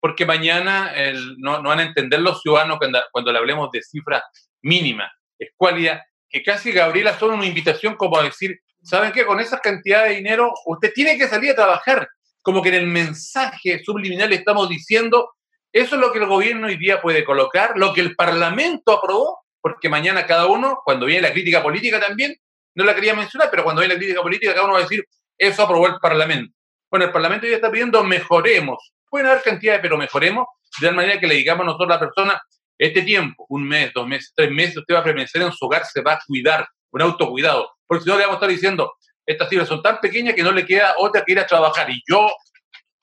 porque 0.00 0.25
mañana 0.25 0.92
no, 1.38 1.62
van 1.62 1.80
a 1.80 1.82
entender 1.82 2.20
los 2.20 2.40
ciudadanos 2.40 2.78
cuando, 3.11 3.32
le 3.32 3.38
hablemos 3.38 3.70
de 3.73 3.82
cifras 3.82 4.23
mínimas, 4.62 5.11
escualidad, 5.38 6.00
que 6.30 6.42
casi 6.42 6.73
Gabriela 6.73 7.18
son 7.18 7.32
una 7.32 7.47
invitación 7.47 7.97
como 7.97 8.18
a 8.18 8.23
decir, 8.23 8.61
¿saben 8.82 9.12
qué? 9.12 9.26
Con 9.26 9.40
esa 9.40 9.58
cantidad 9.58 10.04
de 10.04 10.16
dinero 10.16 10.52
usted 10.66 10.92
tiene 10.94 11.18
que 11.18 11.26
salir 11.26 11.50
a 11.50 11.56
trabajar, 11.56 12.08
como 12.42 12.62
que 12.62 12.68
en 12.68 12.76
el 12.76 12.87
mensaje 12.87 13.82
subliminal 13.85 14.32
estamos 14.32 14.68
diciendo, 14.68 15.32
eso 15.73 15.97
es 15.97 16.00
lo 16.00 16.12
que 16.12 16.20
el 16.20 16.26
gobierno 16.26 16.68
hoy 16.68 16.76
día 16.76 17.02
puede 17.02 17.25
colocar, 17.25 17.73
lo 17.76 17.92
que 17.92 18.00
el 18.00 18.14
Parlamento 18.14 18.92
aprobó, 18.92 19.40
porque 19.61 19.88
mañana 19.88 20.26
cada 20.26 20.47
uno, 20.47 20.80
cuando 20.85 21.06
viene 21.06 21.23
la 21.23 21.32
crítica 21.32 21.62
política 21.62 21.99
también, 21.99 22.37
no 22.75 22.85
la 22.85 22.94
quería 22.94 23.14
mencionar, 23.14 23.49
pero 23.50 23.64
cuando 23.64 23.82
hay 23.82 23.88
la 23.88 23.97
crítica 23.97 24.23
política, 24.23 24.52
cada 24.52 24.64
uno 24.64 24.75
va 24.75 24.80
a 24.80 24.82
decir, 24.82 25.04
eso 25.37 25.62
aprobó 25.62 25.88
el 25.88 25.99
Parlamento. 26.00 26.54
Bueno, 26.90 27.07
el 27.07 27.12
Parlamento 27.12 27.47
ya 27.47 27.57
está 27.57 27.71
pidiendo 27.71 28.02
mejoremos. 28.04 28.92
Pueden 29.09 29.26
haber 29.26 29.42
cantidades, 29.42 29.80
pero 29.80 29.97
mejoremos 29.97 30.47
de 30.80 30.87
tal 30.87 30.97
manera 30.97 31.18
que 31.18 31.26
le 31.26 31.35
digamos 31.35 31.62
a 31.62 31.66
nosotros 31.66 31.90
a 31.90 31.95
la 31.95 32.00
persona, 32.00 32.42
este 32.78 33.02
tiempo, 33.02 33.47
un 33.49 33.66
mes, 33.66 33.92
dos 33.92 34.07
meses, 34.07 34.33
tres 34.35 34.50
meses, 34.50 34.76
usted 34.76 34.95
va 34.95 35.00
a 35.00 35.04
permanecer 35.04 35.42
en 35.42 35.52
su 35.52 35.64
hogar, 35.64 35.85
se 35.85 36.00
va 36.00 36.12
a 36.12 36.21
cuidar, 36.26 36.68
un 36.90 37.02
autocuidado. 37.02 37.71
Porque 37.87 38.04
si 38.04 38.11
no, 38.11 38.16
le 38.16 38.23
vamos 38.23 38.35
a 38.35 38.38
estar 38.38 38.50
diciendo, 38.50 38.95
estas 39.26 39.49
cifras 39.49 39.68
son 39.68 39.83
tan 39.83 40.00
pequeñas 40.00 40.35
que 40.35 40.42
no 40.42 40.52
le 40.52 40.64
queda 40.64 40.95
otra 40.99 41.25
que 41.25 41.33
ir 41.33 41.40
a 41.40 41.47
trabajar. 41.47 41.90
Y 41.90 42.02
yo 42.09 42.30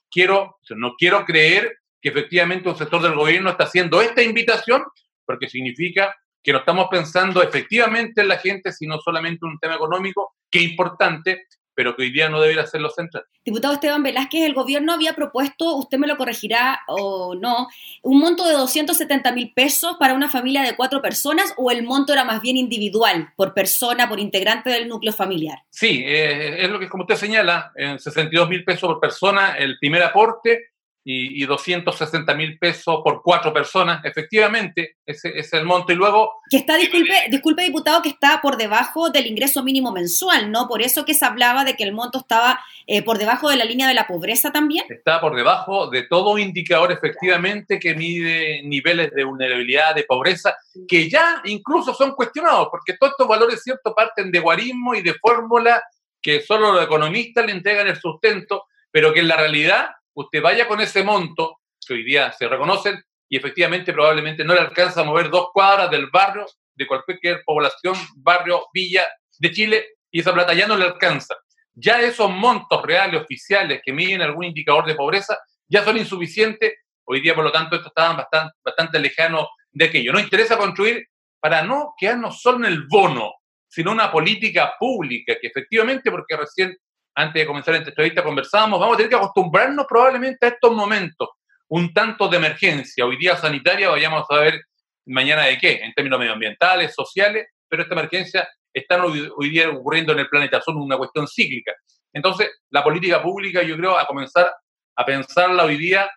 quiero, 0.09 0.57
no 0.69 0.95
quiero 0.97 1.25
creer 1.25 1.77
que 2.01 2.09
efectivamente 2.09 2.69
un 2.69 2.77
sector 2.77 3.01
del 3.01 3.15
gobierno 3.15 3.49
está 3.49 3.65
haciendo 3.65 4.01
esta 4.01 4.21
invitación, 4.21 4.83
porque 5.25 5.49
significa 5.49 6.15
que 6.41 6.53
no 6.53 6.59
estamos 6.59 6.87
pensando 6.89 7.41
efectivamente 7.41 8.21
en 8.21 8.27
la 8.27 8.37
gente, 8.37 8.71
sino 8.71 8.99
solamente 8.99 9.39
en 9.45 9.53
un 9.53 9.59
tema 9.59 9.75
económico, 9.75 10.35
que 10.49 10.59
es 10.59 10.65
importante, 10.65 11.45
pero 11.75 11.95
que 11.95 12.03
hoy 12.03 12.11
día 12.11 12.29
no 12.29 12.41
debería 12.41 12.65
ser 12.65 12.81
lo 12.81 12.89
central. 12.89 13.25
Diputado 13.43 13.73
Esteban 13.73 14.01
Velázquez, 14.01 14.45
el 14.45 14.53
gobierno 14.53 14.93
había 14.93 15.13
propuesto, 15.13 15.75
usted 15.75 15.97
me 15.97 16.07
lo 16.07 16.17
corregirá 16.17 16.81
o 16.87 17.35
no, 17.35 17.67
un 18.01 18.19
monto 18.19 18.45
de 18.45 18.53
270 18.53 19.31
mil 19.33 19.53
pesos 19.53 19.97
para 19.99 20.13
una 20.13 20.29
familia 20.29 20.63
de 20.63 20.75
cuatro 20.75 21.01
personas 21.01 21.53
o 21.57 21.71
el 21.71 21.83
monto 21.83 22.13
era 22.13 22.23
más 22.23 22.41
bien 22.41 22.57
individual, 22.57 23.29
por 23.35 23.53
persona, 23.53 24.09
por 24.09 24.19
integrante 24.19 24.69
del 24.69 24.87
núcleo 24.87 25.13
familiar. 25.13 25.59
Sí, 25.69 26.03
eh, 26.05 26.63
es 26.63 26.69
lo 26.69 26.79
que 26.79 26.89
como 26.89 27.03
usted 27.03 27.15
señala, 27.15 27.71
en 27.75 27.99
62 27.99 28.49
mil 28.49 28.63
pesos 28.63 28.87
por 28.87 28.99
persona 28.99 29.55
el 29.57 29.77
primer 29.77 30.03
aporte 30.03 30.74
y, 31.07 31.43
y 31.43 31.45
260 31.45 32.33
mil 32.33 32.57
pesos 32.57 33.01
por 33.03 33.21
cuatro 33.21 33.53
personas, 33.53 34.03
efectivamente, 34.03 34.97
ese 35.05 35.37
es 35.37 35.53
el 35.53 35.63
monto. 35.63 35.93
Y 35.93 35.95
luego... 35.95 36.41
Que 36.49 36.57
está, 36.57 36.77
disculpe, 36.77 37.13
disculpe 37.29 37.61
diputado, 37.61 38.01
que 38.01 38.09
está 38.09 38.41
por 38.41 38.57
debajo 38.57 39.11
del 39.11 39.27
ingreso 39.27 39.63
mínimo 39.63 39.91
mensual, 39.91 40.51
¿no? 40.51 40.67
Por 40.67 40.81
eso 40.81 41.05
que 41.05 41.13
se 41.13 41.23
hablaba 41.23 41.63
de 41.63 41.75
que 41.75 41.83
el 41.83 41.93
monto 41.93 42.17
estaba 42.17 42.59
eh, 42.87 43.03
por 43.03 43.19
debajo 43.19 43.51
de 43.51 43.55
la 43.55 43.65
línea 43.65 43.87
de 43.87 43.93
la 43.93 44.07
pobreza 44.07 44.51
también. 44.51 44.83
Está 44.89 45.21
por 45.21 45.35
debajo 45.35 45.91
de 45.91 46.03
todo 46.03 46.39
indicador, 46.39 46.91
efectivamente, 46.91 47.79
que 47.79 47.93
mide 47.93 48.63
niveles 48.63 49.11
de 49.11 49.23
vulnerabilidad, 49.23 49.93
de 49.93 50.05
pobreza, 50.05 50.55
que 50.87 51.07
ya 51.07 51.39
incluso 51.45 51.93
son 51.93 52.15
cuestionados, 52.15 52.69
porque 52.71 52.97
todos 52.99 53.11
estos 53.11 53.27
valores, 53.27 53.61
¿cierto?, 53.61 53.93
parten 53.93 54.31
de 54.31 54.39
guarismo 54.39 54.95
y 54.95 55.03
de 55.03 55.13
fórmula 55.13 55.83
que 56.19 56.41
solo 56.41 56.73
los 56.73 56.83
economistas 56.83 57.45
le 57.45 57.51
entregan 57.51 57.85
el 57.85 57.99
sustento, 57.99 58.63
pero 58.89 59.13
que 59.13 59.19
en 59.19 59.27
la 59.27 59.37
realidad 59.37 59.89
usted 60.15 60.41
vaya 60.41 60.67
con 60.67 60.81
ese 60.81 61.03
monto, 61.03 61.59
que 61.85 61.93
hoy 61.93 62.03
día 62.03 62.31
se 62.31 62.47
reconocen, 62.47 63.01
y 63.29 63.37
efectivamente 63.37 63.93
probablemente 63.93 64.43
no 64.43 64.53
le 64.53 64.61
alcanza 64.61 65.01
a 65.01 65.03
mover 65.03 65.29
dos 65.29 65.49
cuadras 65.53 65.89
del 65.91 66.09
barrio, 66.09 66.45
de 66.75 66.87
cualquier 66.87 67.41
población, 67.45 67.95
barrio, 68.17 68.67
villa 68.73 69.05
de 69.39 69.51
Chile, 69.51 69.85
y 70.11 70.19
esa 70.19 70.33
plata 70.33 70.53
ya 70.53 70.67
no 70.67 70.77
le 70.77 70.85
alcanza. 70.85 71.35
Ya 71.73 71.99
esos 72.01 72.29
montos 72.29 72.81
reales, 72.83 73.21
oficiales, 73.21 73.81
que 73.83 73.93
miden 73.93 74.21
algún 74.21 74.45
indicador 74.45 74.85
de 74.85 74.95
pobreza, 74.95 75.37
ya 75.67 75.83
son 75.83 75.97
insuficientes. 75.97 76.73
Hoy 77.05 77.21
día, 77.21 77.35
por 77.35 77.43
lo 77.43 77.51
tanto, 77.51 77.75
esto 77.75 77.89
estaban 77.89 78.17
bastante, 78.17 78.55
bastante 78.63 78.99
lejano 78.99 79.47
de 79.71 79.85
aquello. 79.85 80.13
Nos 80.13 80.23
interesa 80.23 80.57
construir 80.57 81.05
para 81.39 81.63
no 81.63 81.93
quedarnos 81.97 82.41
solo 82.41 82.59
en 82.59 82.65
el 82.65 82.87
bono, 82.87 83.33
sino 83.67 83.91
una 83.91 84.11
política 84.11 84.75
pública 84.79 85.35
que 85.39 85.47
efectivamente, 85.47 86.09
porque 86.09 86.37
recién 86.37 86.77
antes 87.15 87.41
de 87.41 87.47
comenzar 87.47 87.75
esta 87.75 87.89
entrevista 87.89 88.23
conversábamos, 88.23 88.79
vamos 88.79 88.95
a 88.95 88.97
tener 88.97 89.09
que 89.09 89.15
acostumbrarnos 89.15 89.85
probablemente 89.87 90.45
a 90.45 90.49
estos 90.49 90.71
momentos, 90.73 91.29
un 91.69 91.93
tanto 91.93 92.27
de 92.27 92.37
emergencia. 92.37 93.05
Hoy 93.05 93.17
día 93.17 93.37
sanitaria, 93.37 93.89
vayamos 93.89 94.25
a 94.29 94.39
ver 94.39 94.61
mañana 95.05 95.43
de 95.43 95.57
qué, 95.57 95.79
en 95.81 95.93
términos 95.93 96.19
medioambientales, 96.19 96.93
sociales, 96.93 97.47
pero 97.67 97.83
esta 97.83 97.95
emergencia 97.95 98.47
está 98.73 99.03
hoy, 99.03 99.49
día 99.49 99.69
ocurriendo 99.69 100.11
en 100.11 100.19
el 100.19 100.27
planeta, 100.27 100.61
son 100.61 100.77
una 100.77 100.97
cuestión 100.97 101.27
cíclica. 101.27 101.73
Entonces, 102.11 102.49
la 102.69 102.83
política 102.83 103.21
pública, 103.21 103.63
yo 103.63 103.77
creo, 103.77 103.97
a 103.97 104.05
comenzar 104.05 104.53
a 104.97 105.05
pensarla 105.05 105.63
hoy 105.63 105.77
día 105.77 106.09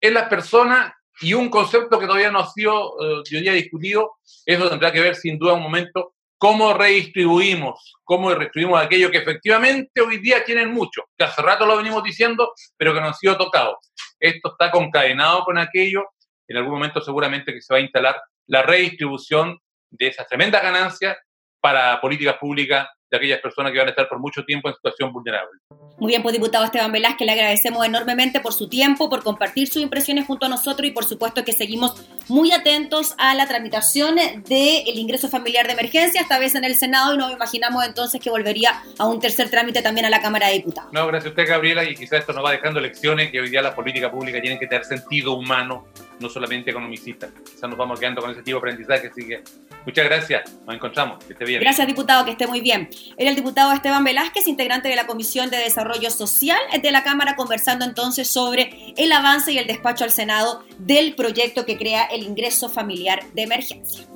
en 0.00 0.14
las 0.14 0.28
personas 0.28 0.92
y 1.20 1.34
un 1.34 1.48
concepto 1.48 1.98
que 1.98 2.06
todavía 2.06 2.30
no 2.30 2.40
ha 2.40 2.50
sido 2.50 3.22
eh, 3.22 3.52
discutido, 3.52 4.16
eso 4.44 4.68
tendrá 4.68 4.90
que 4.92 5.00
ver 5.00 5.14
sin 5.14 5.38
duda 5.38 5.54
un 5.54 5.62
momento 5.62 6.14
cómo 6.44 6.74
redistribuimos, 6.74 7.94
cómo 8.04 8.28
redistribuimos 8.34 8.82
aquello 8.82 9.10
que 9.10 9.16
efectivamente 9.16 10.02
hoy 10.02 10.18
día 10.18 10.44
tienen 10.44 10.74
mucho, 10.74 11.04
que 11.16 11.24
hace 11.24 11.40
rato 11.40 11.64
lo 11.64 11.78
venimos 11.78 12.04
diciendo, 12.04 12.52
pero 12.76 12.92
que 12.92 13.00
no 13.00 13.06
han 13.06 13.14
sido 13.14 13.38
tocados. 13.38 13.76
Esto 14.20 14.50
está 14.50 14.70
concadenado 14.70 15.42
con 15.44 15.56
aquello, 15.56 16.04
en 16.46 16.58
algún 16.58 16.74
momento 16.74 17.00
seguramente 17.00 17.50
que 17.50 17.62
se 17.62 17.72
va 17.72 17.78
a 17.78 17.82
instalar 17.82 18.20
la 18.46 18.60
redistribución 18.60 19.58
de 19.88 20.08
esas 20.08 20.26
tremendas 20.28 20.62
ganancias 20.62 21.16
para 21.60 21.98
políticas 22.02 22.36
públicas 22.36 22.88
de 23.14 23.18
aquellas 23.18 23.40
personas 23.40 23.72
que 23.72 23.78
van 23.78 23.86
a 23.88 23.90
estar 23.90 24.08
por 24.08 24.18
mucho 24.18 24.44
tiempo 24.44 24.68
en 24.68 24.74
situación 24.74 25.12
vulnerable. 25.12 25.58
Muy 25.98 26.08
bien, 26.08 26.22
pues 26.22 26.32
diputado 26.32 26.64
Esteban 26.64 26.90
Velázquez, 26.90 27.24
le 27.24 27.32
agradecemos 27.32 27.86
enormemente 27.86 28.40
por 28.40 28.52
su 28.52 28.68
tiempo, 28.68 29.08
por 29.08 29.22
compartir 29.22 29.68
sus 29.68 29.82
impresiones 29.82 30.26
junto 30.26 30.46
a 30.46 30.48
nosotros 30.48 30.88
y 30.88 30.90
por 30.90 31.04
supuesto 31.04 31.44
que 31.44 31.52
seguimos 31.52 32.04
muy 32.28 32.50
atentos 32.50 33.14
a 33.18 33.34
la 33.34 33.46
tramitación 33.46 34.16
del 34.16 34.98
ingreso 34.98 35.28
familiar 35.28 35.66
de 35.66 35.72
emergencia, 35.72 36.20
esta 36.20 36.38
vez 36.38 36.54
en 36.54 36.64
el 36.64 36.74
Senado 36.74 37.14
y 37.14 37.18
nos 37.18 37.32
imaginamos 37.32 37.84
entonces 37.86 38.20
que 38.20 38.30
volvería 38.30 38.82
a 38.98 39.06
un 39.06 39.20
tercer 39.20 39.50
trámite 39.50 39.82
también 39.82 40.06
a 40.06 40.10
la 40.10 40.20
Cámara 40.20 40.48
de 40.48 40.54
Diputados. 40.54 40.92
No, 40.92 41.06
gracias 41.06 41.26
a 41.26 41.28
usted 41.30 41.48
Gabriela 41.48 41.84
y 41.84 41.94
quizás 41.94 42.20
esto 42.20 42.32
nos 42.32 42.44
va 42.44 42.50
dejando 42.50 42.80
lecciones 42.80 43.30
que 43.30 43.40
hoy 43.40 43.50
día 43.50 43.62
la 43.62 43.74
política 43.74 44.10
pública 44.10 44.40
tiene 44.40 44.58
que 44.58 44.66
tener 44.66 44.84
sentido 44.84 45.34
humano, 45.34 45.86
no 46.18 46.28
solamente 46.28 46.70
economicista. 46.70 47.28
Quizás 47.44 47.68
nos 47.68 47.78
vamos 47.78 48.00
quedando 48.00 48.20
con 48.20 48.30
ese 48.32 48.42
tipo 48.42 48.56
de 48.56 48.58
aprendizaje, 48.58 49.08
así 49.08 49.26
que 49.26 49.42
muchas 49.86 50.04
gracias, 50.04 50.58
nos 50.66 50.74
encontramos, 50.74 51.24
que 51.24 51.34
esté 51.34 51.44
bien. 51.44 51.60
Gracias 51.60 51.86
diputado, 51.86 52.24
que 52.24 52.32
esté 52.32 52.46
muy 52.46 52.60
bien. 52.60 52.88
Era 53.16 53.30
el 53.30 53.36
diputado 53.36 53.72
Esteban 53.72 54.04
Velázquez, 54.04 54.46
integrante 54.48 54.88
de 54.88 54.96
la 54.96 55.06
Comisión 55.06 55.50
de 55.50 55.58
Desarrollo 55.58 56.10
Social 56.10 56.58
de 56.82 56.90
la 56.90 57.04
Cámara, 57.04 57.36
conversando 57.36 57.84
entonces 57.84 58.28
sobre 58.28 58.94
el 58.96 59.12
avance 59.12 59.52
y 59.52 59.58
el 59.58 59.66
despacho 59.66 60.04
al 60.04 60.10
Senado 60.10 60.64
del 60.78 61.14
proyecto 61.14 61.64
que 61.64 61.76
crea 61.76 62.04
el 62.04 62.22
ingreso 62.22 62.68
familiar 62.68 63.20
de 63.34 63.42
emergencia. 63.42 64.06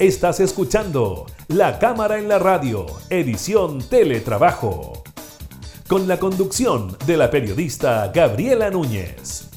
Estás 0.00 0.40
escuchando 0.40 1.26
La 1.48 1.78
Cámara 1.78 2.18
en 2.18 2.26
la 2.26 2.38
Radio, 2.38 2.86
edición 3.10 3.86
Teletrabajo, 3.86 5.02
con 5.86 6.08
la 6.08 6.18
conducción 6.18 6.96
de 7.04 7.18
la 7.18 7.30
periodista 7.30 8.10
Gabriela 8.14 8.70
Núñez. 8.70 9.49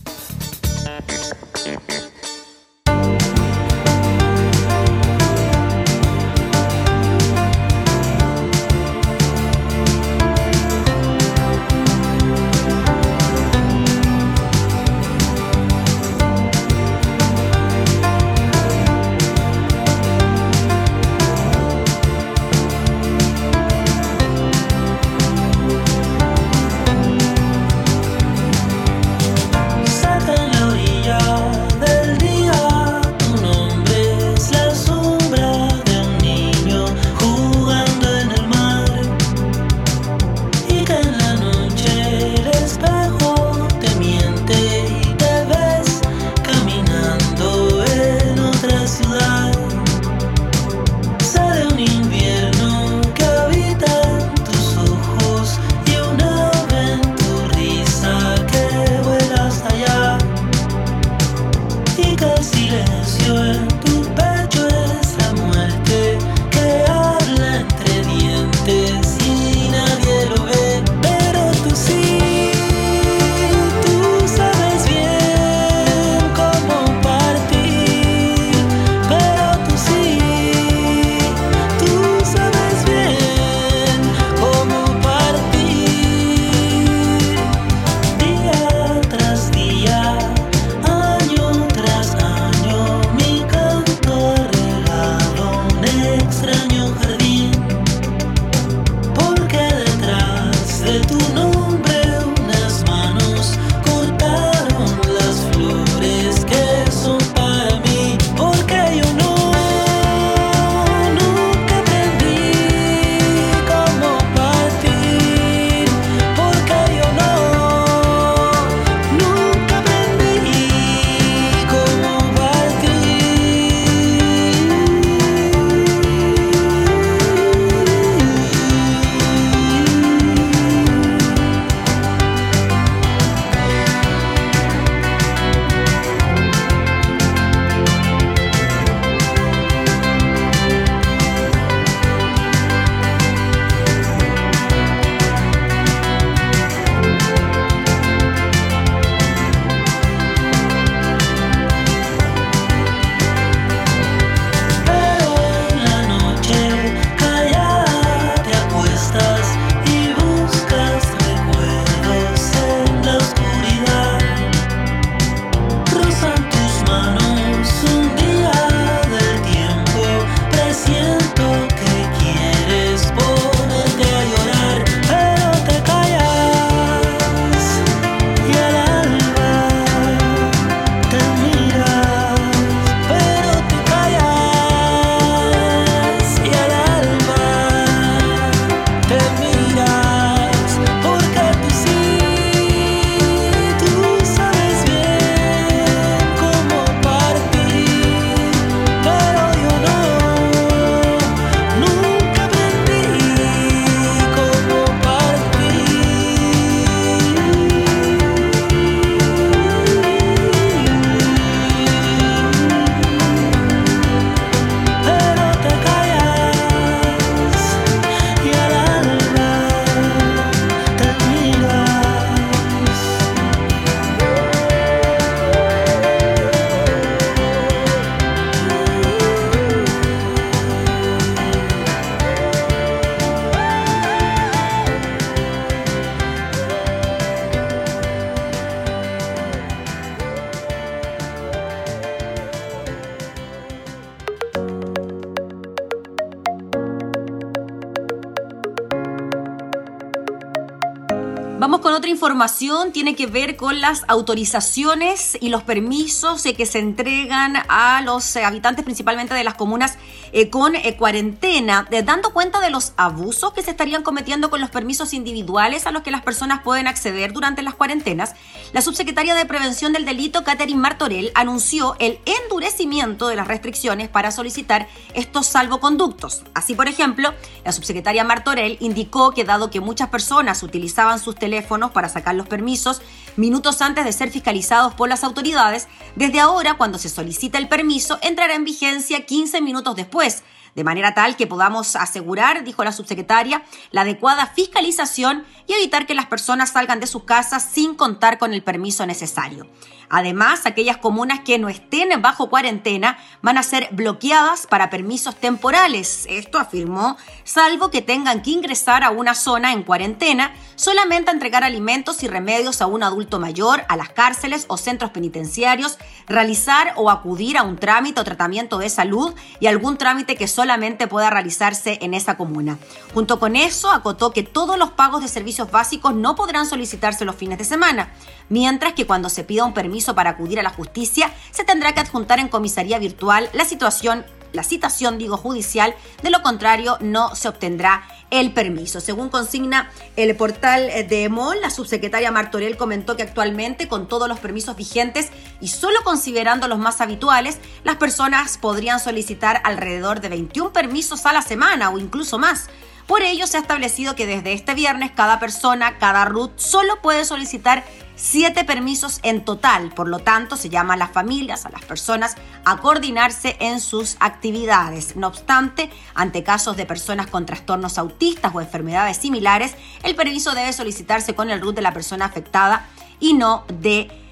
Información, 252.24 252.94
tiene 252.94 253.16
que 253.16 253.28
ver 253.28 253.58
con 253.58 253.82
las 253.82 254.06
autorizaciones 254.08 255.38
y 255.42 255.50
los 255.50 255.62
permisos 255.64 256.46
eh, 256.46 256.54
que 256.54 256.66
se 256.66 256.80
entregan 256.80 257.58
a 257.68 258.02
los 258.02 258.38
eh, 258.38 258.46
habitantes 258.46 258.86
principalmente 258.86 259.34
de 259.34 259.44
las 259.44 259.56
comunas 259.56 259.98
eh, 260.34 260.50
con 260.50 260.74
cuarentena, 260.98 261.88
dando 262.04 262.34
cuenta 262.34 262.60
de 262.60 262.70
los 262.70 262.94
abusos 262.98 263.54
que 263.54 263.62
se 263.62 263.72
estarían 263.72 264.04
cometiendo 264.04 264.50
con 264.50 264.60
los 264.60 264.70
permisos 264.72 265.14
individuales 265.14 265.86
a 265.86 265.92
los 265.92 266.02
que 266.02 266.12
las 266.12 266.24
personas 266.24 266.64
pueden 266.64 266.88
acceder 266.88 267.34
durante 267.34 267.62
las 267.62 267.76
cuarentenas. 267.76 268.34
La 268.74 268.82
subsecretaria 268.82 269.36
de 269.36 269.46
Prevención 269.46 269.94
del 269.94 270.06
Delito, 270.06 270.44
Catherine 270.44 270.80
Martorell, 270.80 271.32
anunció 271.36 271.96
el 272.00 272.20
endurecimiento 272.26 273.28
de 273.28 273.36
las 273.36 273.48
restricciones 273.48 274.10
para 274.10 274.32
solicitar 274.32 274.88
estos 275.14 275.46
salvoconductos. 275.46 276.44
Así, 276.54 276.74
por 276.74 276.88
ejemplo, 276.88 277.34
la 277.64 277.72
subsecretaria 277.72 278.24
Martorell 278.24 278.78
indicó 278.80 279.32
que 279.32 279.44
dado 279.44 279.70
que 279.70 279.80
muchas 279.80 280.10
personas 280.10 280.64
utilizaban 280.64 281.20
sus 281.20 281.36
teléfonos 281.36 281.92
para 281.92 282.10
sacar 282.10 282.36
los 282.36 282.48
permisos 282.48 283.02
minutos 283.36 283.82
antes 283.82 284.06
de 284.06 284.14
ser 284.14 284.30
fiscalizados 284.30 284.94
por 284.94 285.10
las 285.10 285.24
autoridades, 285.24 285.88
desde 286.16 286.40
ahora, 286.40 286.76
cuando 286.76 286.98
se 286.98 287.10
solicita 287.10 287.58
el 287.58 287.68
permiso, 287.68 288.20
entrará 288.22 288.56
en 288.56 288.64
vigencia 288.64 289.26
15 289.26 289.62
minutos 289.62 289.96
después 289.96 290.44
de 290.76 290.84
manera 290.84 291.14
tal 291.14 291.36
que 291.36 291.48
podamos 291.48 291.96
asegurar, 291.96 292.64
dijo 292.64 292.84
la 292.84 292.92
subsecretaria, 292.92 293.64
la 293.92 294.02
adecuada 294.02 294.48
fiscalización 294.48 295.46
y 295.68 295.74
evitar 295.74 296.06
que 296.06 296.16
las 296.16 296.26
personas 296.26 296.72
salgan 296.72 297.00
de 297.00 297.08
sus 297.08 297.24
casas 297.24 297.64
sin 297.72 297.96
contar 297.96 298.38
con 298.38 298.54
el 298.54 298.64
permiso 298.64 299.06
necesario. 299.06 299.68
Además, 300.16 300.68
aquellas 300.68 300.98
comunas 300.98 301.40
que 301.40 301.58
no 301.58 301.70
estén 301.70 302.10
bajo 302.22 302.48
cuarentena 302.48 303.18
van 303.42 303.58
a 303.58 303.64
ser 303.64 303.90
bloqueadas 303.92 304.68
para 304.68 304.92
permisos 304.92 305.36
temporales. 305.36 306.28
Esto 306.30 306.60
afirmó, 306.60 307.18
salvo 307.44 307.90
que 307.90 308.04
tengan 308.04 308.44
que 308.44 308.52
ingresar 308.52 309.04
a 309.04 309.10
una 309.10 309.34
zona 309.34 309.74
en 309.74 309.82
cuarentena, 309.82 310.54
solamente 310.76 311.32
entregar 311.32 311.64
alimentos 311.64 312.22
y 312.22 312.28
remedios 312.28 312.82
a 312.82 312.86
un 312.86 313.02
adulto 313.02 313.40
mayor, 313.40 313.86
a 313.90 313.98
las 313.98 314.10
cárceles 314.10 314.66
o 314.68 314.78
centros 314.78 315.10
penitenciarios, 315.10 315.98
realizar 316.28 316.94
o 316.96 317.10
acudir 317.10 317.58
a 317.58 317.64
un 317.64 317.78
trámite 317.78 318.22
o 318.22 318.24
tratamiento 318.24 318.78
de 318.78 318.90
salud 318.90 319.34
y 319.60 319.66
algún 319.66 319.98
trámite 319.98 320.36
que 320.36 320.48
solamente 320.64 321.08
pueda 321.08 321.30
realizarse 321.30 322.00
en 322.02 322.14
esa 322.14 322.38
comuna. 322.38 322.78
Junto 323.14 323.38
con 323.38 323.58
eso, 323.58 323.92
acotó 323.92 324.32
que 324.32 324.44
todos 324.44 324.78
los 324.80 324.92
pagos 324.92 325.22
de 325.22 325.28
servicios 325.28 325.70
básicos 325.70 326.16
no 326.16 326.36
podrán 326.36 326.66
solicitarse 326.66 327.26
los 327.26 327.36
fines 327.36 327.58
de 327.58 327.66
semana 327.66 328.14
mientras 328.48 328.94
que 328.94 329.06
cuando 329.06 329.28
se 329.28 329.44
pida 329.44 329.66
un 329.66 329.74
permiso 329.74 330.16
para 330.16 330.32
acudir 330.32 330.60
a 330.60 330.64
la 330.64 330.70
justicia, 330.70 331.34
se 331.52 331.66
tendrá 331.66 331.94
que 331.94 332.00
adjuntar 332.00 332.40
en 332.40 332.48
comisaría 332.48 332.98
virtual 332.98 333.50
la 333.52 333.66
situación 333.66 334.24
la 334.54 334.64
citación, 334.64 335.18
digo, 335.18 335.36
judicial, 335.36 335.96
de 336.22 336.30
lo 336.30 336.42
contrario 336.42 336.98
no 337.02 337.36
se 337.36 337.50
obtendrá 337.50 338.08
el 338.30 338.54
permiso. 338.54 339.02
Según 339.02 339.30
consigna 339.30 339.92
el 340.16 340.36
portal 340.36 340.88
de 340.88 341.24
EMOL, 341.26 341.60
la 341.62 341.70
subsecretaria 341.70 342.32
Martorell 342.32 342.78
comentó 342.78 343.18
que 343.18 343.24
actualmente 343.24 343.88
con 343.88 344.08
todos 344.08 344.28
los 344.28 344.40
permisos 344.40 344.76
vigentes 344.76 345.30
y 345.60 345.68
solo 345.68 346.00
considerando 346.04 346.68
los 346.68 346.80
más 346.80 347.02
habituales, 347.02 347.58
las 347.84 347.98
personas 347.98 348.58
podrían 348.58 349.00
solicitar 349.00 349.62
alrededor 349.66 350.22
de 350.22 350.30
21 350.30 350.72
permisos 350.72 351.26
a 351.26 351.34
la 351.34 351.42
semana 351.42 351.90
o 351.90 352.00
incluso 352.00 352.40
más. 352.40 352.70
Por 353.08 353.22
ello, 353.22 353.48
se 353.48 353.58
ha 353.58 353.62
establecido 353.62 354.16
que 354.16 354.26
desde 354.26 354.54
este 354.54 354.76
viernes 354.76 355.12
cada 355.12 355.40
persona, 355.40 355.98
cada 355.98 356.26
RUT, 356.26 356.58
solo 356.58 357.02
puede 357.02 357.26
solicitar 357.26 357.84
siete 358.16 358.64
permisos 358.64 359.20
en 359.24 359.44
total. 359.44 359.90
Por 359.90 360.08
lo 360.08 360.20
tanto, 360.20 360.56
se 360.56 360.70
llama 360.70 360.94
a 360.94 360.98
las 360.98 361.12
familias, 361.12 361.66
a 361.66 361.70
las 361.70 361.84
personas, 361.84 362.36
a 362.64 362.78
coordinarse 362.78 363.58
en 363.60 363.82
sus 363.82 364.16
actividades. 364.20 365.16
No 365.18 365.28
obstante, 365.28 365.90
ante 366.14 366.44
casos 366.44 366.78
de 366.78 366.86
personas 366.86 367.28
con 367.28 367.46
trastornos 367.46 367.98
autistas 367.98 368.56
o 368.56 368.62
enfermedades 368.62 369.18
similares, 369.18 369.76
el 370.04 370.16
permiso 370.16 370.54
debe 370.54 370.72
solicitarse 370.72 371.36
con 371.36 371.50
el 371.50 371.60
RUT 371.60 371.76
de 371.76 371.82
la 371.82 371.94
persona 371.94 372.26
afectada 372.26 372.88
y 373.20 373.34
no 373.34 373.66
de 373.68 374.23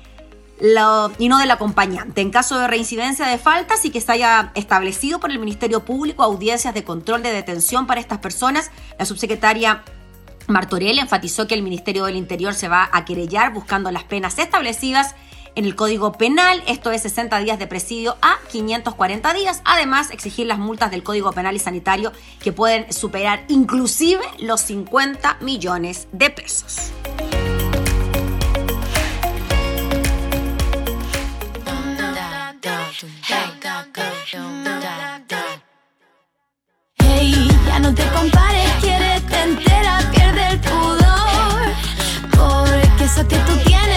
y 1.17 1.29
no 1.29 1.39
del 1.39 1.51
acompañante. 1.51 2.21
En 2.21 2.29
caso 2.29 2.59
de 2.59 2.67
reincidencia 2.67 3.25
de 3.25 3.37
faltas 3.37 3.83
y 3.85 3.89
que 3.89 3.99
se 3.99 4.11
haya 4.11 4.51
establecido 4.53 5.19
por 5.19 5.31
el 5.31 5.39
Ministerio 5.39 5.83
Público 5.85 6.23
audiencias 6.23 6.73
de 6.73 6.83
control 6.83 7.23
de 7.23 7.31
detención 7.31 7.87
para 7.87 7.99
estas 7.99 8.19
personas, 8.19 8.69
la 8.99 9.05
subsecretaria 9.05 9.83
Martorell 10.47 10.99
enfatizó 10.99 11.47
que 11.47 11.55
el 11.55 11.63
Ministerio 11.63 12.05
del 12.05 12.15
Interior 12.15 12.53
se 12.53 12.67
va 12.67 12.89
a 12.91 13.05
querellar 13.05 13.53
buscando 13.53 13.91
las 13.91 14.03
penas 14.03 14.37
establecidas 14.37 15.15
en 15.55 15.65
el 15.65 15.75
Código 15.75 16.13
Penal, 16.13 16.63
esto 16.67 16.91
es 16.91 17.01
60 17.01 17.39
días 17.39 17.59
de 17.59 17.67
presidio 17.67 18.15
a 18.21 18.37
540 18.51 19.33
días. 19.33 19.61
Además, 19.65 20.11
exigir 20.11 20.47
las 20.47 20.59
multas 20.59 20.91
del 20.91 21.03
Código 21.03 21.31
Penal 21.33 21.55
y 21.55 21.59
Sanitario 21.59 22.13
que 22.41 22.53
pueden 22.53 22.91
superar 22.93 23.43
inclusive 23.49 24.23
los 24.39 24.61
50 24.61 25.37
millones 25.41 26.07
de 26.13 26.29
pesos. 26.29 26.91
Hey, 36.97 37.49
ya 37.65 37.79
no 37.79 37.95
te 37.95 38.05
compares, 38.09 38.71
quieres 38.79 39.25
te 39.25 39.41
entera, 39.41 39.99
pierde 40.11 40.47
el 40.49 40.59
pudor. 40.59 41.73
Porque 42.29 43.03
eso 43.05 43.27
que 43.27 43.37
tú 43.37 43.57
tienes 43.65 43.90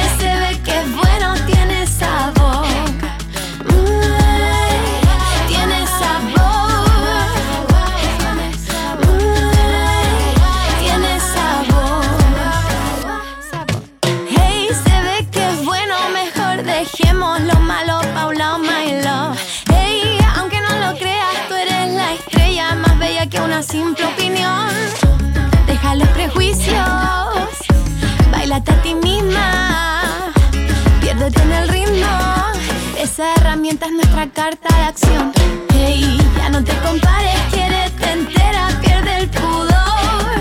simple 23.75 24.05
opinión. 24.07 24.71
Deja 25.67 25.97
los 25.97 26.09
prejuicios, 26.11 27.49
bailate 28.31 28.71
a 28.71 28.83
ti 28.83 28.95
misma, 28.95 30.33
piérdete 31.01 31.43
en 31.43 31.53
el 31.53 31.69
ritmo. 31.69 32.15
Esa 33.03 33.35
herramienta 33.35 33.87
es 33.87 33.93
nuestra 33.93 34.29
carta 34.31 34.69
de 34.77 34.85
acción. 34.93 35.33
Hey, 35.73 36.21
ya 36.37 36.51
no 36.51 36.63
te 36.63 36.73
compares, 36.87 37.41
quiere 37.51 37.91
entera, 38.13 38.69
pierde 38.81 39.17
el 39.23 39.29
pudor. 39.29 40.35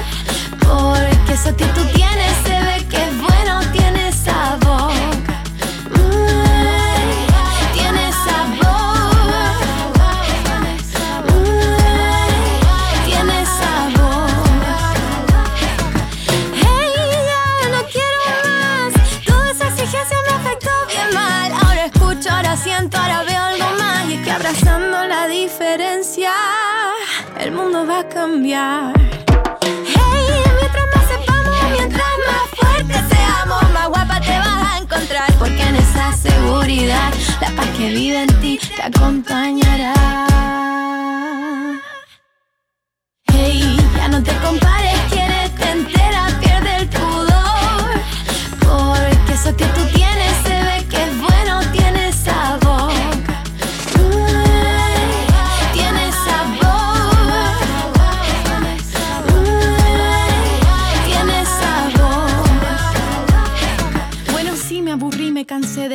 Porque 0.59 1.33
eso 1.33 1.55
que 1.57 1.65
tú 1.75 1.83
tienes 1.95 2.52
cambiar. 28.53 28.93
Hey, 29.61 30.43
mientras 30.59 30.85
más 30.95 31.05
sepamos, 31.07 31.71
mientras 31.71 32.11
más 32.27 32.49
fuertes 32.59 33.01
seamos, 33.09 33.71
más 33.71 33.87
guapa 33.89 34.19
te 34.21 34.37
vas 34.37 34.73
a 34.73 34.77
encontrar. 34.77 35.33
Porque 35.39 35.61
en 35.61 35.75
esa 35.75 36.13
seguridad, 36.13 37.11
la 37.41 37.49
paz 37.55 37.67
que 37.77 37.89
vive 37.89 38.23
en 38.23 38.41
ti 38.41 38.59
te 38.75 38.81
acompañará. 38.81 39.93
Hey, 43.31 43.77
ya 43.97 44.07
no 44.07 44.21
te 44.21 44.35
compares, 44.37 44.99
quieres 45.11 45.55
te 45.55 45.71
entera, 45.71 46.27
pierde 46.39 46.75
el 46.77 46.87
pudor. 46.89 47.91
Porque 48.59 49.33
eso 49.33 49.55
que 49.55 49.65
tú 49.65 49.81
tienes 49.93 50.32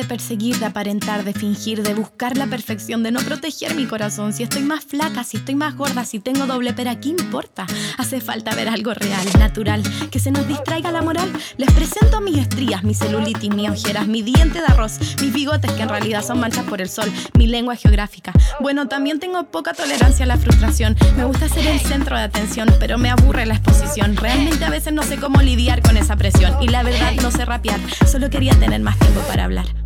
perseguir, 0.09 0.57
de 0.59 0.65
aparentar, 0.65 1.23
de 1.23 1.33
fingir, 1.33 1.83
de 1.83 1.93
buscar 1.93 2.35
la 2.35 2.47
perfección, 2.47 3.03
de 3.03 3.11
no 3.11 3.19
proteger 3.21 3.75
mi 3.75 3.85
corazón. 3.85 4.33
Si 4.33 4.43
estoy 4.43 4.63
más 4.63 4.83
flaca, 4.83 5.23
si 5.23 5.37
estoy 5.37 5.55
más 5.55 5.77
gorda, 5.77 6.03
si 6.03 6.19
tengo 6.19 6.47
doble 6.47 6.73
pera, 6.73 6.99
¿qué 6.99 7.09
importa? 7.09 7.67
Hace 7.97 8.19
falta 8.19 8.55
ver 8.55 8.67
algo 8.67 8.93
real, 8.93 9.25
natural, 9.37 9.83
que 10.09 10.19
se 10.19 10.31
nos 10.31 10.47
distraiga 10.47 10.91
la 10.91 11.03
moral. 11.03 11.31
Les 11.57 11.71
presento 11.71 12.19
mis 12.21 12.37
estrías, 12.37 12.83
mi 12.83 12.95
celulitis, 12.95 13.53
mis 13.53 13.69
ojeras, 13.69 14.07
mi 14.07 14.23
diente 14.23 14.59
de 14.59 14.65
arroz, 14.65 14.99
mis 15.21 15.31
bigotes 15.31 15.71
que 15.73 15.83
en 15.83 15.89
realidad 15.89 16.25
son 16.25 16.39
manchas 16.39 16.65
por 16.65 16.81
el 16.81 16.89
sol, 16.89 17.09
mi 17.37 17.45
lengua 17.45 17.75
geográfica. 17.75 18.33
Bueno, 18.59 18.87
también 18.87 19.19
tengo 19.19 19.43
poca 19.51 19.73
tolerancia 19.73 20.25
a 20.25 20.27
la 20.27 20.37
frustración. 20.37 20.97
Me 21.17 21.23
gusta 21.23 21.47
ser 21.47 21.67
el 21.67 21.79
centro 21.79 22.17
de 22.17 22.23
atención, 22.23 22.67
pero 22.79 22.97
me 22.97 23.11
aburre 23.11 23.45
la 23.45 23.53
exposición. 23.53 24.17
Realmente 24.17 24.65
a 24.65 24.71
veces 24.71 24.91
no 24.91 25.03
sé 25.03 25.17
cómo 25.17 25.41
lidiar 25.43 25.83
con 25.83 25.97
esa 25.97 26.15
presión 26.15 26.55
y 26.61 26.67
la 26.67 26.81
verdad 26.81 27.13
no 27.21 27.29
sé 27.29 27.45
rapear. 27.45 27.79
Solo 28.07 28.31
quería 28.31 28.55
tener 28.59 28.81
más 28.81 28.97
tiempo 28.97 29.21
para 29.27 29.45
hablar. 29.45 29.78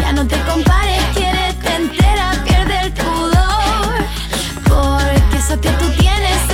Ya 0.00 0.12
no 0.12 0.26
te 0.26 0.38
compares, 0.40 1.02
quieres 1.14 1.58
te 1.60 1.74
entera, 1.74 2.32
pierde 2.46 2.80
el 2.80 2.92
pudor. 2.92 3.94
Porque 4.64 5.36
eso 5.36 5.60
que 5.60 5.68
tú 5.70 5.86
tienes 5.98 6.53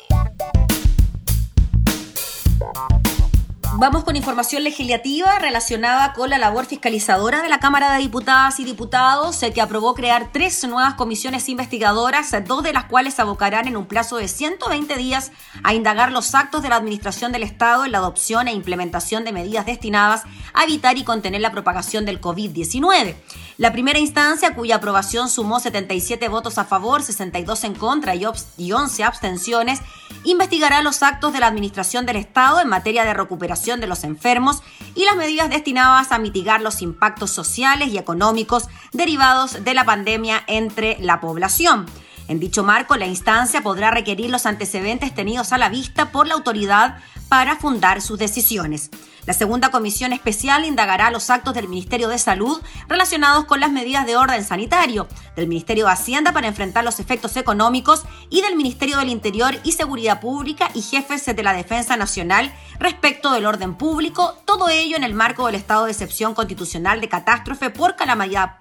Vamos 3.77 4.03
con 4.03 4.17
información 4.17 4.65
legislativa 4.65 5.39
relacionada 5.39 6.11
con 6.11 6.29
la 6.29 6.37
labor 6.37 6.65
fiscalizadora 6.65 7.41
de 7.41 7.47
la 7.47 7.61
Cámara 7.61 7.93
de 7.93 8.01
Diputadas 8.01 8.59
y 8.59 8.65
Diputados, 8.65 9.39
que 9.53 9.61
aprobó 9.61 9.95
crear 9.95 10.29
tres 10.33 10.61
nuevas 10.67 10.95
comisiones 10.95 11.47
investigadoras, 11.47 12.31
dos 12.45 12.63
de 12.63 12.73
las 12.73 12.85
cuales 12.85 13.17
abocarán 13.19 13.69
en 13.69 13.77
un 13.77 13.85
plazo 13.85 14.17
de 14.17 14.27
120 14.27 14.97
días 14.97 15.31
a 15.63 15.73
indagar 15.73 16.11
los 16.11 16.35
actos 16.35 16.61
de 16.61 16.69
la 16.69 16.75
Administración 16.75 17.31
del 17.31 17.43
Estado 17.43 17.85
en 17.85 17.93
la 17.93 17.99
adopción 17.99 18.49
e 18.49 18.53
implementación 18.53 19.23
de 19.23 19.31
medidas 19.31 19.65
destinadas 19.65 20.23
a 20.53 20.65
evitar 20.65 20.97
y 20.97 21.05
contener 21.05 21.39
la 21.39 21.51
propagación 21.51 22.05
del 22.05 22.19
COVID-19. 22.19 23.15
La 23.57 23.71
primera 23.71 23.99
instancia, 23.99 24.53
cuya 24.53 24.77
aprobación 24.77 25.29
sumó 25.29 25.59
77 25.59 26.27
votos 26.27 26.57
a 26.57 26.65
favor, 26.65 27.03
62 27.03 27.63
en 27.63 27.75
contra 27.75 28.15
y 28.15 28.71
11 28.71 29.03
abstenciones, 29.03 29.79
investigará 30.23 30.81
los 30.81 31.03
actos 31.03 31.31
de 31.31 31.39
la 31.39 31.47
Administración 31.47 32.05
del 32.05 32.17
Estado 32.17 32.59
en 32.59 32.67
materia 32.67 33.05
de 33.05 33.13
recuperación 33.13 33.60
de 33.61 33.87
los 33.87 34.03
enfermos 34.03 34.63
y 34.95 35.05
las 35.05 35.15
medidas 35.15 35.49
destinadas 35.49 36.11
a 36.11 36.17
mitigar 36.17 36.61
los 36.61 36.81
impactos 36.81 37.29
sociales 37.29 37.89
y 37.89 37.97
económicos 37.97 38.67
derivados 38.91 39.63
de 39.63 39.73
la 39.75 39.85
pandemia 39.85 40.43
entre 40.47 40.97
la 40.99 41.21
población. 41.21 41.85
En 42.27 42.39
dicho 42.39 42.63
marco, 42.63 42.97
la 42.97 43.05
instancia 43.05 43.61
podrá 43.61 43.91
requerir 43.91 44.31
los 44.31 44.45
antecedentes 44.45 45.13
tenidos 45.13 45.53
a 45.53 45.59
la 45.59 45.69
vista 45.69 46.11
por 46.11 46.27
la 46.27 46.33
autoridad 46.33 46.97
para 47.29 47.55
fundar 47.55 48.01
sus 48.01 48.17
decisiones. 48.17 48.89
La 49.31 49.37
segunda 49.37 49.71
comisión 49.71 50.11
especial 50.11 50.65
indagará 50.65 51.09
los 51.09 51.29
actos 51.29 51.53
del 51.53 51.69
Ministerio 51.69 52.09
de 52.09 52.19
Salud 52.19 52.61
relacionados 52.89 53.45
con 53.45 53.61
las 53.61 53.71
medidas 53.71 54.05
de 54.05 54.17
orden 54.17 54.43
sanitario, 54.43 55.07
del 55.37 55.47
Ministerio 55.47 55.85
de 55.85 55.93
Hacienda 55.93 56.33
para 56.33 56.49
enfrentar 56.49 56.83
los 56.83 56.99
efectos 56.99 57.37
económicos 57.37 58.03
y 58.29 58.41
del 58.41 58.57
Ministerio 58.57 58.97
del 58.97 59.07
Interior 59.07 59.55
y 59.63 59.71
Seguridad 59.71 60.19
Pública 60.19 60.69
y 60.73 60.81
jefes 60.81 61.25
de 61.25 61.43
la 61.43 61.53
Defensa 61.53 61.95
Nacional 61.95 62.51
respecto 62.77 63.31
del 63.31 63.45
orden 63.45 63.75
público, 63.75 64.35
todo 64.43 64.67
ello 64.67 64.97
en 64.97 65.05
el 65.05 65.13
marco 65.13 65.45
del 65.45 65.55
estado 65.55 65.85
de 65.85 65.91
excepción 65.91 66.33
constitucional 66.33 66.99
de 66.99 67.07
catástrofe 67.07 67.69
por 67.69 67.95
calamidad, 67.95 68.57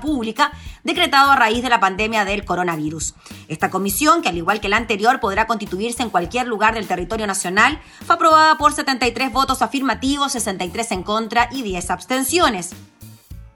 pública 0.00 0.52
decretado 0.84 1.32
a 1.32 1.36
raíz 1.36 1.62
de 1.62 1.68
la 1.68 1.80
pandemia 1.80 2.24
del 2.24 2.44
coronavirus. 2.44 3.14
Esta 3.48 3.70
comisión, 3.70 4.22
que 4.22 4.28
al 4.28 4.36
igual 4.36 4.60
que 4.60 4.68
la 4.68 4.76
anterior 4.76 5.18
podrá 5.18 5.46
constituirse 5.46 6.02
en 6.02 6.10
cualquier 6.10 6.46
lugar 6.46 6.74
del 6.74 6.86
territorio 6.86 7.26
nacional, 7.26 7.80
fue 8.06 8.14
aprobada 8.14 8.56
por 8.56 8.72
73 8.72 9.32
votos 9.32 9.62
afirmativos, 9.62 10.05
63 10.14 10.92
en 10.92 11.02
contra 11.02 11.48
y 11.50 11.62
10 11.62 11.90
abstenciones. 11.90 12.70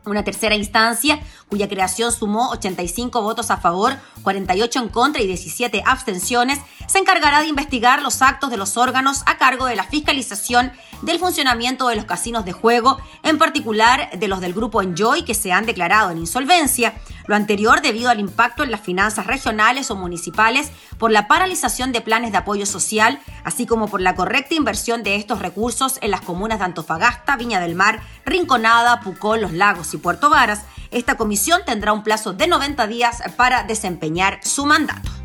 Una 0.06 0.24
tercera 0.24 0.54
instancia, 0.54 1.20
cuya 1.48 1.68
creación 1.68 2.10
sumó 2.10 2.50
85 2.50 3.20
votos 3.20 3.50
a 3.50 3.58
favor, 3.58 3.96
48 4.22 4.80
en 4.80 4.88
contra 4.88 5.20
y 5.20 5.26
17 5.26 5.82
abstenciones, 5.84 6.58
se 6.88 6.98
encargará 6.98 7.40
de 7.40 7.48
investigar 7.48 8.00
los 8.00 8.22
actos 8.22 8.50
de 8.50 8.56
los 8.56 8.78
órganos 8.78 9.22
a 9.26 9.36
cargo 9.36 9.66
de 9.66 9.76
la 9.76 9.84
fiscalización 9.84 10.72
del 11.02 11.18
funcionamiento 11.18 11.86
de 11.88 11.96
los 11.96 12.06
casinos 12.06 12.46
de 12.46 12.52
juego, 12.52 12.98
en 13.22 13.36
particular 13.36 14.10
de 14.18 14.28
los 14.28 14.40
del 14.40 14.54
grupo 14.54 14.80
Enjoy 14.80 15.22
que 15.24 15.34
se 15.34 15.52
han 15.52 15.66
declarado 15.66 16.10
en 16.10 16.18
insolvencia. 16.18 16.94
Lo 17.26 17.36
anterior 17.36 17.82
debido 17.82 18.08
al 18.08 18.20
impacto 18.20 18.64
en 18.64 18.70
las 18.70 18.80
finanzas 18.80 19.26
regionales 19.26 19.90
o 19.90 19.96
municipales 19.96 20.70
por 21.00 21.10
la 21.10 21.26
paralización 21.26 21.92
de 21.92 22.02
planes 22.02 22.30
de 22.30 22.38
apoyo 22.38 22.66
social, 22.66 23.18
así 23.42 23.66
como 23.66 23.88
por 23.88 24.02
la 24.02 24.14
correcta 24.14 24.54
inversión 24.54 25.02
de 25.02 25.16
estos 25.16 25.40
recursos 25.40 25.98
en 26.02 26.10
las 26.10 26.20
comunas 26.20 26.58
de 26.58 26.66
Antofagasta, 26.66 27.36
Viña 27.36 27.58
del 27.58 27.74
Mar, 27.74 28.00
Rinconada, 28.26 29.00
Pucón, 29.00 29.40
Los 29.40 29.52
Lagos 29.52 29.94
y 29.94 29.96
Puerto 29.96 30.28
Varas. 30.28 30.60
Esta 30.90 31.16
comisión 31.16 31.62
tendrá 31.64 31.94
un 31.94 32.04
plazo 32.04 32.34
de 32.34 32.46
90 32.46 32.86
días 32.86 33.22
para 33.36 33.64
desempeñar 33.64 34.40
su 34.44 34.66
mandato. 34.66 35.19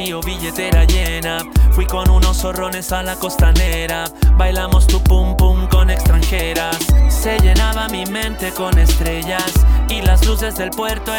Vacío, 0.00 0.20
billetera 0.20 0.84
llena. 0.84 1.38
Fui 1.72 1.86
con 1.86 2.10
unos 2.10 2.38
zorrones 2.38 2.92
a 2.92 3.02
la 3.02 3.16
costanera. 3.16 4.04
Bailamos 4.36 4.86
tu 4.86 5.02
pum 5.02 5.36
pum 5.36 5.66
con 5.68 5.90
extranjeras. 5.90 6.78
Se 7.08 7.38
llenaba 7.38 7.88
mi 7.88 8.04
mente 8.06 8.52
con 8.52 8.78
estrellas. 8.78 9.52
Y 9.88 10.02
las 10.02 10.24
luces 10.26 10.56
del 10.56 10.70
puerto 10.70 11.14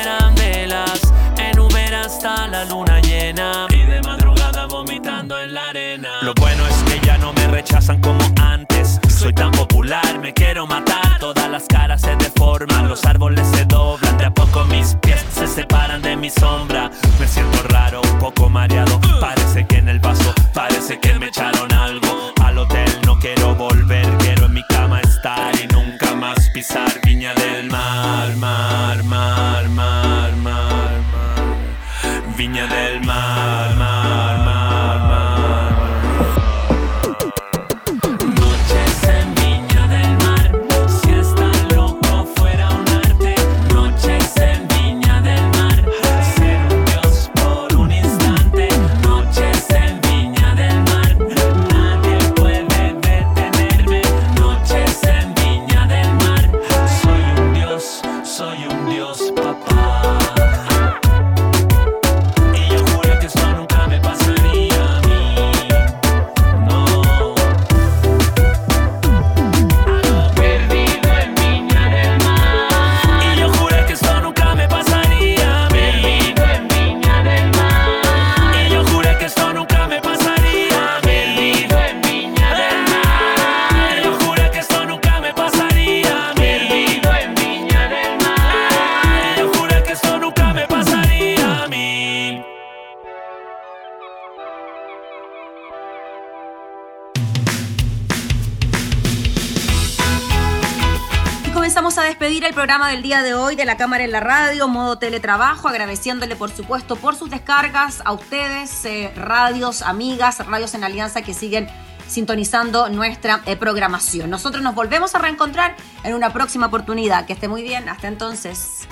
el 101.98 102.54
programa 102.54 102.90
del 102.90 103.02
día 103.02 103.22
de 103.22 103.34
hoy 103.34 103.58
de 103.58 103.66
la 103.66 103.76
Cámara 103.76 104.06
en 104.06 104.12
la 104.12 104.22
Radio, 104.22 104.70
modo 104.70 104.98
teletrabajo, 104.98 105.68
agradeciéndole 105.68 106.38
por 106.38 106.50
supuesto 106.50 106.96
por 106.96 107.18
sus 107.18 107.30
descargas 107.30 108.02
a 108.06 108.14
ustedes, 108.14 108.86
eh, 108.86 109.12
radios, 109.14 109.82
amigas, 109.82 110.46
radios 110.48 110.74
en 110.74 110.86
alianza 110.86 111.22
que 111.22 111.34
siguen 111.34 111.68
sintonizando 112.08 112.88
nuestra 112.88 113.42
eh, 113.46 113.58
programación. 113.58 114.30
Nosotros 114.30 114.64
nos 114.64 114.74
volvemos 114.74 115.16
a 115.16 115.20
reencontrar 115.20 115.76
en 116.06 116.16
una 116.16 116.32
próxima 116.32 116.68
oportunidad. 116.68 117.26
Que 117.26 117.34
esté 117.34 117.50
muy 117.50 117.62
bien, 117.62 117.90
hasta 117.90 118.08
entonces. 118.08 118.88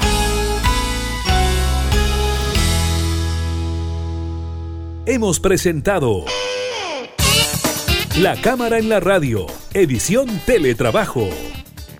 Hemos 5.06 5.39
presentado 5.39 6.26
La 8.18 8.36
Cámara 8.41 8.78
en 8.78 8.89
la 8.89 9.00
Radio, 9.00 9.45
edición 9.74 10.28
Teletrabajo 10.45 11.30